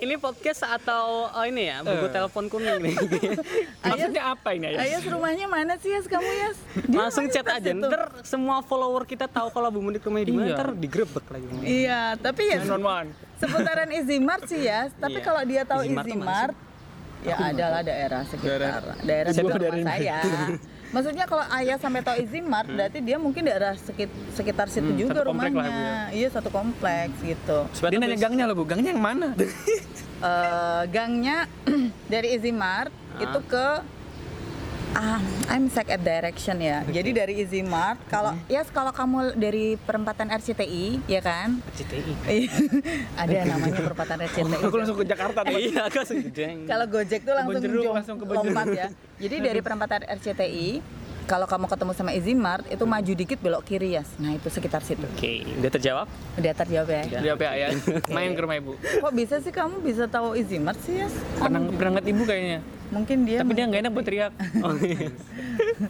ini 0.00 0.14
podcast 0.16 0.62
atau 0.62 1.04
oh 1.26 1.44
ini 1.44 1.66
ya 1.66 1.80
buku 1.80 2.06
Eh. 2.06 2.10
telepon 2.10 2.44
kuning 2.46 2.78
nih 2.80 2.94
Maksudnya 3.82 4.22
apa 4.28 4.48
ini 4.52 4.66
ya? 4.68 4.78
Ayas 4.80 5.02
rumahnya 5.04 5.46
mana 5.46 5.74
sih 5.74 5.90
Yas 5.90 6.04
kamu 6.04 6.24
Yas? 6.24 6.58
Dia 6.84 6.98
langsung 7.02 7.26
chat 7.26 7.44
aja 7.44 7.68
itu. 7.68 7.78
ntar 7.80 8.02
semua 8.22 8.60
follower 8.60 9.02
kita 9.04 9.26
tahu 9.26 9.48
kalau 9.48 9.68
Bu 9.68 9.80
Mudik 9.80 10.02
rumahnya 10.02 10.26
di 10.26 10.34
mana 10.34 10.46
Iya. 10.46 10.56
ntar 10.56 10.68
digrebek 10.72 11.24
lagi 11.26 11.44
Iya, 11.60 12.00
tapi 12.16 12.42
ya 12.46 12.58
seputaran 13.36 13.88
Easy 13.88 14.16
Mart 14.18 14.42
sih 14.44 14.60
ya. 14.60 14.90
Tapi 14.92 15.14
Iya. 15.14 15.24
kalau 15.24 15.42
dia 15.42 15.62
tahu 15.62 15.80
Easy 15.82 15.92
Mart 15.92 16.06
Easy 16.06 16.12
tuh 16.12 16.20
mana 16.20 16.28
Mart, 16.28 16.56
ya 17.20 17.34
adalah 17.36 17.80
daerah 17.82 18.22
sekitar 18.24 18.58
Daerah- 18.58 18.96
daerah 19.00 19.30
daerah 19.32 19.82
saya. 19.84 20.18
Maksudnya 20.88 21.24
kalau 21.24 21.44
ayah 21.52 21.76
sampai 21.76 22.00
tahu 22.00 22.16
Easy 22.16 22.40
Mart, 22.40 22.64
berarti 22.66 22.98
dia 22.98 23.16
mungkin 23.16 23.44
daerah 23.44 23.76
sekit- 23.76 24.08
sekitar 24.32 24.66
situ 24.66 24.88
Hmm, 24.88 24.96
juga 24.98 25.12
satu 25.14 25.28
komplek 25.28 25.52
lah, 25.52 25.64
rumahnya. 25.64 25.92
Bu, 26.08 26.16
Iya 26.16 26.28
satu 26.30 26.48
kompleks 26.48 27.16
gitu. 27.20 27.58
Dia 27.84 27.98
nanya 27.98 28.16
gangnya 28.16 28.44
loh 28.44 28.56
Bu, 28.56 28.64
gangnya 28.64 28.90
yang 28.90 29.02
mana? 29.02 29.28
Eh, 30.18 30.82
gangnya 30.88 31.46
dari 32.10 32.34
Easy 32.34 32.50
Mart 32.50 32.90
Ah. 33.14 33.22
itu 33.22 33.38
ke 33.46 33.66
Ah, 34.92 35.20
I'm 35.46 35.68
sick 35.68 35.88
at 35.88 36.00
direction 36.00 36.58
ya. 36.58 36.80
Jadi 36.84 37.10
dari 37.12 37.32
Easy 37.38 37.60
Mart, 37.60 38.00
kalau 38.06 38.32
ya 38.46 38.64
kalau 38.64 38.90
kamu 38.90 39.36
dari 39.36 39.76
perempatan 39.76 40.30
RCTI, 40.30 41.04
ya 41.04 41.20
kan? 41.20 41.60
CTI 41.72 42.12
Iya. 42.26 42.50
Ada 43.14 43.38
namanya 43.46 43.80
perempatan 43.84 44.16
RCTI. 44.24 44.54
Aku 44.64 44.76
langsung 44.76 44.96
ke 44.96 45.06
Jakarta 45.06 45.40
tuh. 45.44 45.54
iya 45.54 45.86
aku 45.86 45.96
langsung 45.98 46.18
Kalau 46.64 46.86
Gojek 46.88 47.20
tuh 47.20 47.34
langsung 47.34 47.62
jom- 47.62 47.94
langsung 47.94 48.16
lompat 48.18 48.66
ya. 48.70 48.88
Jadi 49.18 49.36
dari 49.38 49.60
perempatan 49.60 50.00
RCTI, 50.08 50.68
kalau 51.24 51.44
kamu 51.44 51.68
ketemu 51.68 51.92
sama 51.92 52.10
Easy 52.16 52.32
Mart, 52.32 52.64
itu 52.66 52.82
maju 52.82 53.12
dikit 53.12 53.38
belok 53.38 53.62
kiri 53.62 53.94
ya. 53.94 54.02
Nah 54.16 54.32
itu 54.34 54.48
sekitar 54.48 54.80
situ. 54.80 55.04
oke 55.04 55.32
udah 55.60 55.70
terjawab 55.70 56.06
Udah 56.34 56.52
terjawab 56.56 56.88
ya. 56.88 57.02
Udah. 57.04 57.20
Dia 57.20 57.32
apa 57.36 57.44
ya? 57.52 57.68
Main 58.16 58.32
ke 58.32 58.40
rumah 58.40 58.56
ibu. 58.56 58.72
Kok 58.80 59.12
bisa 59.12 59.36
sih 59.38 59.52
kamu 59.52 59.84
bisa 59.84 60.08
tahu 60.08 60.32
Easy 60.32 60.56
Mart 60.56 60.80
sih 60.80 61.04
ya? 61.04 61.08
Pernah 61.36 61.60
pernah 61.70 61.90
ngeliat 61.94 62.08
ibu 62.08 62.22
kayaknya. 62.24 62.60
Mungkin 62.88 63.28
dia. 63.28 63.38
Tapi 63.40 63.52
dia 63.52 63.64
nggak 63.64 63.80
enak 63.84 63.92
buat 63.92 64.06
teriak. 64.06 64.32
oh 64.64 64.72
iya 64.78 65.12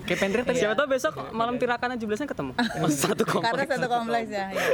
Kayak 0.05 0.19
pengen 0.19 0.33
teriak 0.35 0.47
tadi. 0.47 0.59
siapa 0.59 0.75
tahu 0.75 0.89
besok 0.89 1.13
malam 1.31 1.55
tirakan 1.57 1.95
17 1.95 2.05
nya 2.17 2.27
ketemu 2.27 2.53
oh, 2.57 2.91
satu 3.05 3.23
kompleks 3.23 3.47
Karena 3.47 3.65
satu 3.77 3.89
kompleks 3.89 4.29
ya. 4.29 4.47
ya. 4.49 4.65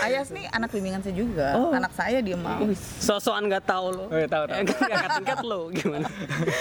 Ayas 0.00 0.28
nih 0.30 0.44
anak 0.48 0.68
bimbingan 0.70 1.00
saya 1.00 1.14
juga. 1.14 1.48
Anak 1.70 1.92
saya 1.92 2.18
dia 2.20 2.36
mau. 2.36 2.62
sosokan 2.98 3.48
nggak 3.48 3.64
tahu 3.64 3.86
lo 3.90 4.04
Oh, 4.06 4.14
iya, 4.14 4.28
tahu, 4.28 4.44
tahu. 4.46 4.58
Nggak 4.64 5.10
angkat 5.14 5.38
lo 5.42 5.60
gimana 5.70 6.08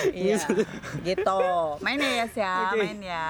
Iya. 0.10 0.38
gitu. 1.04 1.40
Main 1.80 2.00
ya 2.00 2.12
Yas 2.20 2.34
ya, 2.34 2.54
Oke. 2.70 2.80
main 2.80 3.00
ya. 3.00 3.30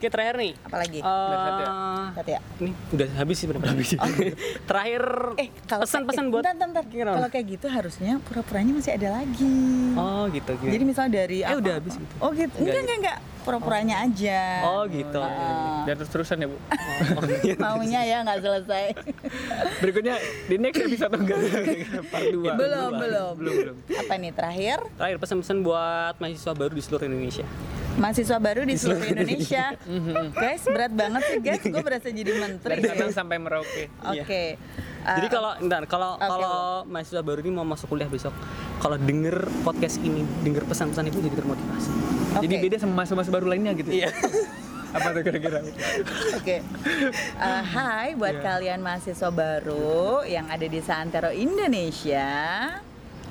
Oke 0.00 0.08
terakhir 0.08 0.34
nih 0.34 0.52
Apalagi? 0.58 0.98
Eh, 0.98 2.04
Satu 2.10 2.30
ya. 2.30 2.40
ini 2.58 2.72
udah 2.90 3.08
habis 3.14 3.36
sih 3.36 3.44
benar 3.44 3.68
habis 3.68 3.88
terakhir 4.68 5.02
Eh, 5.36 5.48
kalau 5.62 5.84
pesan-pesan 5.84 6.24
kayak- 6.24 6.32
buat 6.32 6.42
bentar, 6.42 6.56
bentar. 6.58 6.84
Gimana? 6.86 7.12
Kalau 7.14 7.28
kayak 7.28 7.46
gitu 7.50 7.66
harusnya 7.68 8.12
pura-puranya 8.22 8.72
masih 8.72 8.92
ada 8.94 9.08
lagi. 9.14 9.52
oh 9.94 10.24
gitu 10.26 10.50
gitu 10.56 10.72
Jadi 10.72 10.84
misalnya 10.84 11.12
dari 11.14 11.38
Eh, 11.38 11.46
apa- 11.46 11.60
udah 11.60 11.72
habis 11.74 11.94
gitu. 11.94 12.14
Oh 12.18 12.30
gitu. 12.30 12.56
Enggak, 12.58 12.80
enggak, 12.80 12.98
enggak. 12.98 13.18
Pura-puranya 13.40 13.96
aja. 14.00 14.40
oh 14.66 14.82
gitu 14.86 15.16
Ah. 15.18 15.80
Biar 15.82 15.96
terus-terusan 15.96 16.36
ya 16.38 16.46
bu. 16.46 16.56
Oh, 16.56 17.24
iya. 17.42 17.54
Maunya 17.56 18.00
ya 18.02 18.16
nggak 18.20 18.38
selesai. 18.38 18.84
Berikutnya 19.82 20.16
di 20.44 20.56
next 20.56 20.80
episode 20.82 21.12
enggak? 21.14 21.38
Part 22.08 22.24
2. 22.26 22.36
belum, 22.36 22.90
belum. 22.94 23.32
Belum, 23.36 23.54
belum. 23.58 23.76
Apa 23.98 24.12
nih 24.14 24.32
terakhir? 24.32 24.78
terakhir 24.92 25.16
pesan-pesan 25.18 25.60
buat 25.60 26.16
mahasiswa 26.16 26.52
baru 26.52 26.72
di 26.72 26.80
seluruh 26.80 27.04
Indonesia 27.06 27.44
Mahasiswa 27.96 28.38
baru 28.38 28.62
di 28.62 28.76
seluruh 28.76 29.02
Indonesia. 29.04 29.74
guys, 30.32 30.62
berat 30.64 30.92
banget 30.92 31.22
sih 31.26 31.38
guys. 31.38 31.62
Gue 31.62 31.82
berasa 31.82 32.08
jadi 32.08 32.32
menteri. 32.32 32.78
Dari 32.78 32.86
Sabang 32.86 33.10
sampai 33.10 33.36
Merauke. 33.36 33.90
Oke. 34.06 34.54
Uh, 35.00 35.16
Jadi 35.16 35.28
kalau 35.32 35.50
ntar 35.64 35.88
kalau 35.88 36.12
Oke, 36.14 36.28
kalau 36.28 36.84
mahasiswa 36.84 37.24
baru 37.24 37.40
ini 37.40 37.50
mau 37.50 37.64
masuk 37.64 37.88
kuliah 37.88 38.04
besok, 38.04 38.36
kalau 38.78 39.00
denger 39.00 39.48
podcast 39.64 39.96
ini, 39.96 40.28
denger 40.44 40.68
pesan-pesan 40.68 41.08
itu 41.08 41.24
jadi 41.24 41.40
termotivasi. 41.40 41.90
Oke. 42.36 42.44
Jadi 42.44 42.54
beda 42.60 42.76
sama 42.76 42.94
masa-masa 43.00 43.32
baru 43.32 43.48
lainnya 43.48 43.72
gitu. 43.72 43.88
Iya. 43.90 44.12
Apa 44.96 45.14
tuh 45.14 45.22
kira-kira? 45.22 45.64
Oke. 46.36 46.60
Uh, 47.38 47.62
hai 47.64 48.12
buat 48.12 48.36
Iya. 48.36 48.44
kalian 48.44 48.80
mahasiswa 48.84 49.30
baru 49.32 50.20
yang 50.26 50.52
ada 50.52 50.66
di 50.68 50.80
Santero 50.84 51.32
Indonesia. 51.32 52.28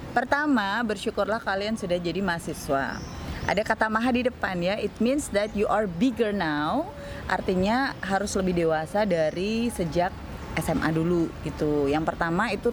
Pertama, 0.09 0.81
bersyukurlah 0.81 1.37
kalian 1.37 1.77
sudah 1.77 2.01
jadi 2.01 2.17
mahasiswa. 2.17 2.97
Ada 3.49 3.65
kata 3.65 3.89
maha 3.89 4.13
di 4.13 4.21
depan 4.29 4.61
ya. 4.61 4.77
It 4.77 4.93
means 5.01 5.33
that 5.33 5.49
you 5.57 5.65
are 5.65 5.89
bigger 5.89 6.29
now. 6.29 6.93
Artinya 7.25 7.97
harus 8.05 8.37
lebih 8.37 8.61
dewasa 8.61 9.09
dari 9.09 9.73
sejak 9.73 10.13
SMA 10.61 10.93
dulu 10.93 11.25
gitu. 11.41 11.89
Yang 11.89 12.13
pertama 12.13 12.53
itu 12.53 12.69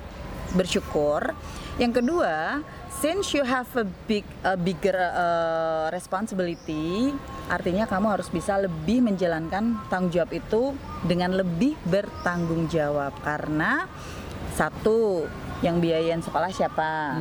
bersyukur. 0.52 1.32
Yang 1.80 2.04
kedua, 2.04 2.60
since 2.92 3.32
you 3.32 3.40
have 3.48 3.64
a 3.72 3.88
big 4.04 4.28
a 4.44 4.52
bigger 4.52 5.00
uh, 5.00 5.88
responsibility, 5.88 7.08
artinya 7.48 7.88
kamu 7.88 8.12
harus 8.12 8.28
bisa 8.28 8.60
lebih 8.60 9.00
menjalankan 9.00 9.80
tanggung 9.88 10.12
jawab 10.12 10.28
itu 10.36 10.76
dengan 11.08 11.40
lebih 11.40 11.72
bertanggung 11.88 12.68
jawab 12.68 13.16
karena 13.24 13.88
satu 14.52 15.24
yang 15.64 15.80
biayain 15.80 16.20
sekolah 16.20 16.52
siapa? 16.52 17.20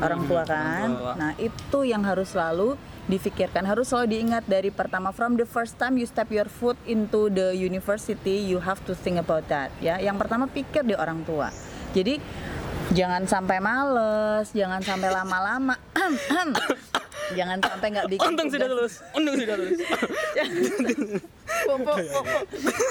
Orang 0.00 0.28
tua 0.28 0.42
kan. 0.44 0.88
tua. 0.92 1.12
Nah, 1.16 1.32
itu 1.40 1.78
yang 1.88 2.04
harus 2.04 2.36
selalu 2.36 2.76
difikirkan, 3.10 3.66
harus 3.66 3.90
selalu 3.90 4.18
diingat 4.18 4.44
dari 4.46 4.70
pertama 4.70 5.10
from 5.10 5.34
the 5.34 5.48
first 5.48 5.74
time 5.80 5.98
you 5.98 6.06
step 6.06 6.30
your 6.30 6.46
foot 6.46 6.78
into 6.86 7.32
the 7.32 7.50
university, 7.56 8.38
you 8.38 8.62
have 8.62 8.78
to 8.86 8.94
think 8.94 9.18
about 9.18 9.42
that 9.50 9.72
ya. 9.82 9.98
Yang 9.98 10.16
pertama 10.22 10.46
pikir 10.46 10.86
di 10.86 10.94
orang 10.94 11.26
tua. 11.26 11.50
Jadi 11.96 12.20
jangan 12.94 13.26
sampai 13.26 13.58
males, 13.58 14.52
jangan 14.54 14.80
sampai 14.84 15.08
lama-lama. 15.10 15.74
jangan 17.38 17.58
sampai 17.58 17.86
nggak 17.96 18.08
bikin 18.12 18.28
Untung 18.34 18.48
sudah 18.52 18.68
lulus. 18.68 18.94
Untung 19.16 19.34
sudah 19.34 19.56
lulus. 19.56 19.78
Po. 21.62 21.94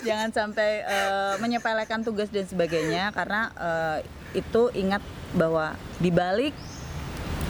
jangan 0.05 0.29
sampai 0.31 0.85
eh, 0.85 1.33
menyepelekan 1.41 2.05
tugas 2.05 2.29
dan 2.29 2.45
sebagainya 2.45 3.09
karena 3.11 3.51
eh, 3.57 3.97
itu 4.31 4.71
ingat 4.75 5.03
bahwa 5.35 5.75
di 5.99 6.11
balik 6.11 6.55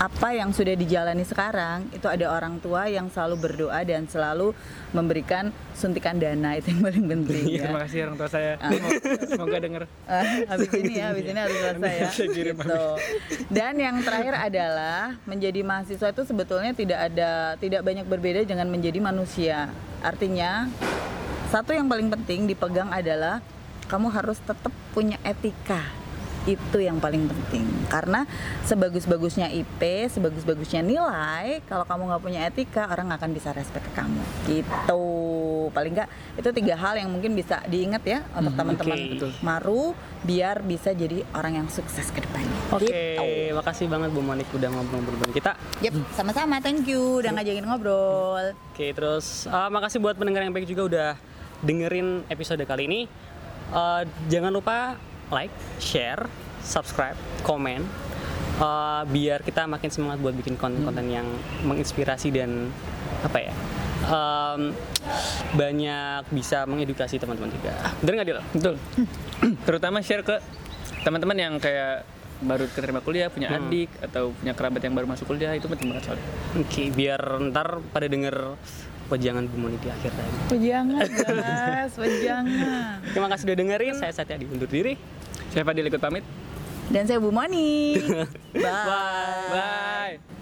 apa 0.02 0.34
yang 0.34 0.50
sudah 0.50 0.74
dijalani 0.74 1.22
sekarang 1.22 1.86
itu 1.94 2.10
ada 2.10 2.34
orang 2.34 2.58
tua 2.58 2.90
yang 2.90 3.06
selalu 3.14 3.38
berdoa 3.38 3.86
dan 3.86 4.10
selalu 4.10 4.50
memberikan 4.98 5.54
suntikan 5.78 6.18
dana 6.18 6.58
itu 6.58 6.74
yang 6.74 6.82
paling 6.82 7.06
penting 7.06 7.44
Iya, 7.46 7.54
ya. 7.54 7.62
terima 7.70 7.80
kasih 7.86 7.98
orang 8.10 8.18
tua 8.18 8.30
saya. 8.34 8.54
Ah. 8.58 8.74
Semoga 9.30 9.58
denger. 9.62 9.84
Ah, 10.10 10.26
habis 10.50 10.74
ini 10.74 10.94
ya, 10.98 11.06
habis 11.14 11.26
ini 11.30 11.38
harus 11.38 11.54
selesai 11.54 11.94
ya. 11.94 12.10
Gitu. 12.18 12.82
Dan 13.54 13.74
yang 13.78 14.02
terakhir 14.02 14.34
adalah 14.42 15.22
menjadi 15.30 15.62
mahasiswa 15.62 16.10
itu 16.10 16.24
sebetulnya 16.26 16.74
tidak 16.74 17.00
ada 17.14 17.54
tidak 17.62 17.86
banyak 17.86 18.06
berbeda 18.10 18.42
dengan 18.42 18.74
menjadi 18.74 18.98
manusia. 18.98 19.70
Artinya 20.02 20.66
satu 21.54 21.78
yang 21.78 21.86
paling 21.86 22.10
penting 22.10 22.50
dipegang 22.50 22.90
adalah 22.90 23.38
kamu 23.86 24.10
harus 24.10 24.42
tetap 24.42 24.74
punya 24.98 25.22
etika. 25.22 26.01
Itu 26.44 26.82
yang 26.82 26.98
paling 26.98 27.30
penting. 27.30 27.66
Karena 27.86 28.26
sebagus-bagusnya 28.66 29.54
IP, 29.54 30.10
sebagus-bagusnya 30.10 30.82
nilai, 30.82 31.62
kalau 31.70 31.86
kamu 31.86 32.02
nggak 32.10 32.22
punya 32.22 32.40
etika, 32.46 32.90
orang 32.90 33.10
nggak 33.10 33.20
akan 33.22 33.32
bisa 33.32 33.50
respect 33.54 33.86
ke 33.86 33.94
kamu. 33.94 34.22
Gitu. 34.46 35.06
Paling 35.70 35.94
nggak 35.94 36.10
itu 36.38 36.50
tiga 36.52 36.76
hal 36.76 36.98
yang 36.98 37.10
mungkin 37.10 37.34
bisa 37.34 37.62
diingat 37.66 38.04
ya 38.04 38.20
untuk 38.34 38.58
teman-teman 38.58 38.98
oke. 38.98 39.10
Betul. 39.16 39.32
Maru 39.42 39.84
biar 40.22 40.62
bisa 40.62 40.92
jadi 40.92 41.26
orang 41.34 41.62
yang 41.62 41.68
sukses 41.68 42.10
ke 42.10 42.22
depannya. 42.22 42.58
Oke, 42.72 42.90
Gitu. 42.90 43.54
makasih 43.54 43.86
banget 43.86 44.10
Bu 44.10 44.22
Monik 44.22 44.50
udah 44.50 44.70
ngobrol-ngobrol 44.70 45.32
kita. 45.32 45.54
Yep, 45.82 45.94
sama-sama. 46.14 46.58
Thank 46.58 46.86
you 46.86 47.20
udah 47.20 47.32
ngajakin 47.34 47.66
ngobrol. 47.66 48.54
Oke, 48.74 48.94
terus 48.94 49.46
eh, 49.46 49.70
makasih 49.70 49.98
buat 49.98 50.18
pendengar 50.18 50.42
yang 50.42 50.54
baik 50.54 50.66
juga 50.66 50.84
udah 50.86 51.10
dengerin 51.62 52.26
episode 52.28 52.62
kali 52.64 52.86
ini. 52.86 53.00
Eh, 53.72 54.02
jangan 54.28 54.52
lupa 54.52 54.98
like, 55.32 55.54
share, 55.80 56.28
subscribe, 56.62 57.18
komen, 57.42 57.82
eh, 58.62 59.04
biar 59.08 59.42
kita 59.42 59.66
makin 59.66 59.90
semangat 59.90 60.20
buat 60.22 60.36
bikin 60.38 60.60
konten-konten 60.60 61.08
yang 61.10 61.26
menginspirasi 61.66 62.30
dan 62.30 62.70
apa 63.22 63.38
ya, 63.40 63.54
em, 64.08 64.62
banyak 65.56 66.24
bisa 66.34 66.66
mengedukasi 66.68 67.18
teman-teman 67.18 67.50
juga. 67.54 67.74
Bener 68.04 68.14
nggak 68.22 68.28
Dil? 68.28 68.42
Betul. 68.54 68.76
Terutama 69.68 70.04
share 70.04 70.26
ke 70.26 70.38
teman-teman 71.02 71.38
yang 71.38 71.54
kayak 71.58 72.06
baru 72.42 72.66
keterima 72.74 73.06
kuliah, 73.06 73.30
punya 73.30 73.54
adik 73.54 73.90
atau 74.02 74.34
punya 74.34 74.58
kerabat 74.58 74.82
yang 74.82 74.98
baru 74.98 75.06
masuk 75.06 75.30
kuliah 75.30 75.54
itu 75.54 75.70
penting 75.70 75.94
banget 75.94 76.10
soalnya. 76.10 76.26
Oke, 76.58 76.90
biar 76.90 77.22
ntar 77.54 77.78
pada 77.94 78.10
denger 78.10 78.58
wejangan 79.12 79.44
Bu 79.52 79.56
Monik 79.68 79.80
di 79.84 79.90
akhir 79.92 80.12
tadi. 80.16 80.32
Jangan, 80.72 81.04
guys, 81.04 81.96
jangan. 82.24 82.98
Terima 83.14 83.28
kasih 83.28 83.44
udah 83.52 83.58
dengerin. 83.60 83.96
Saya 84.00 84.12
Satya 84.16 84.40
undur 84.40 84.72
diri. 84.72 84.96
Saya 85.52 85.68
Fadil 85.68 85.92
ikut 85.92 86.00
pamit. 86.00 86.24
Dan 86.92 87.04
saya 87.08 87.20
Bu 87.20 87.32
Moni. 87.32 88.00
Bye. 88.56 89.52
Bye. 89.52 90.41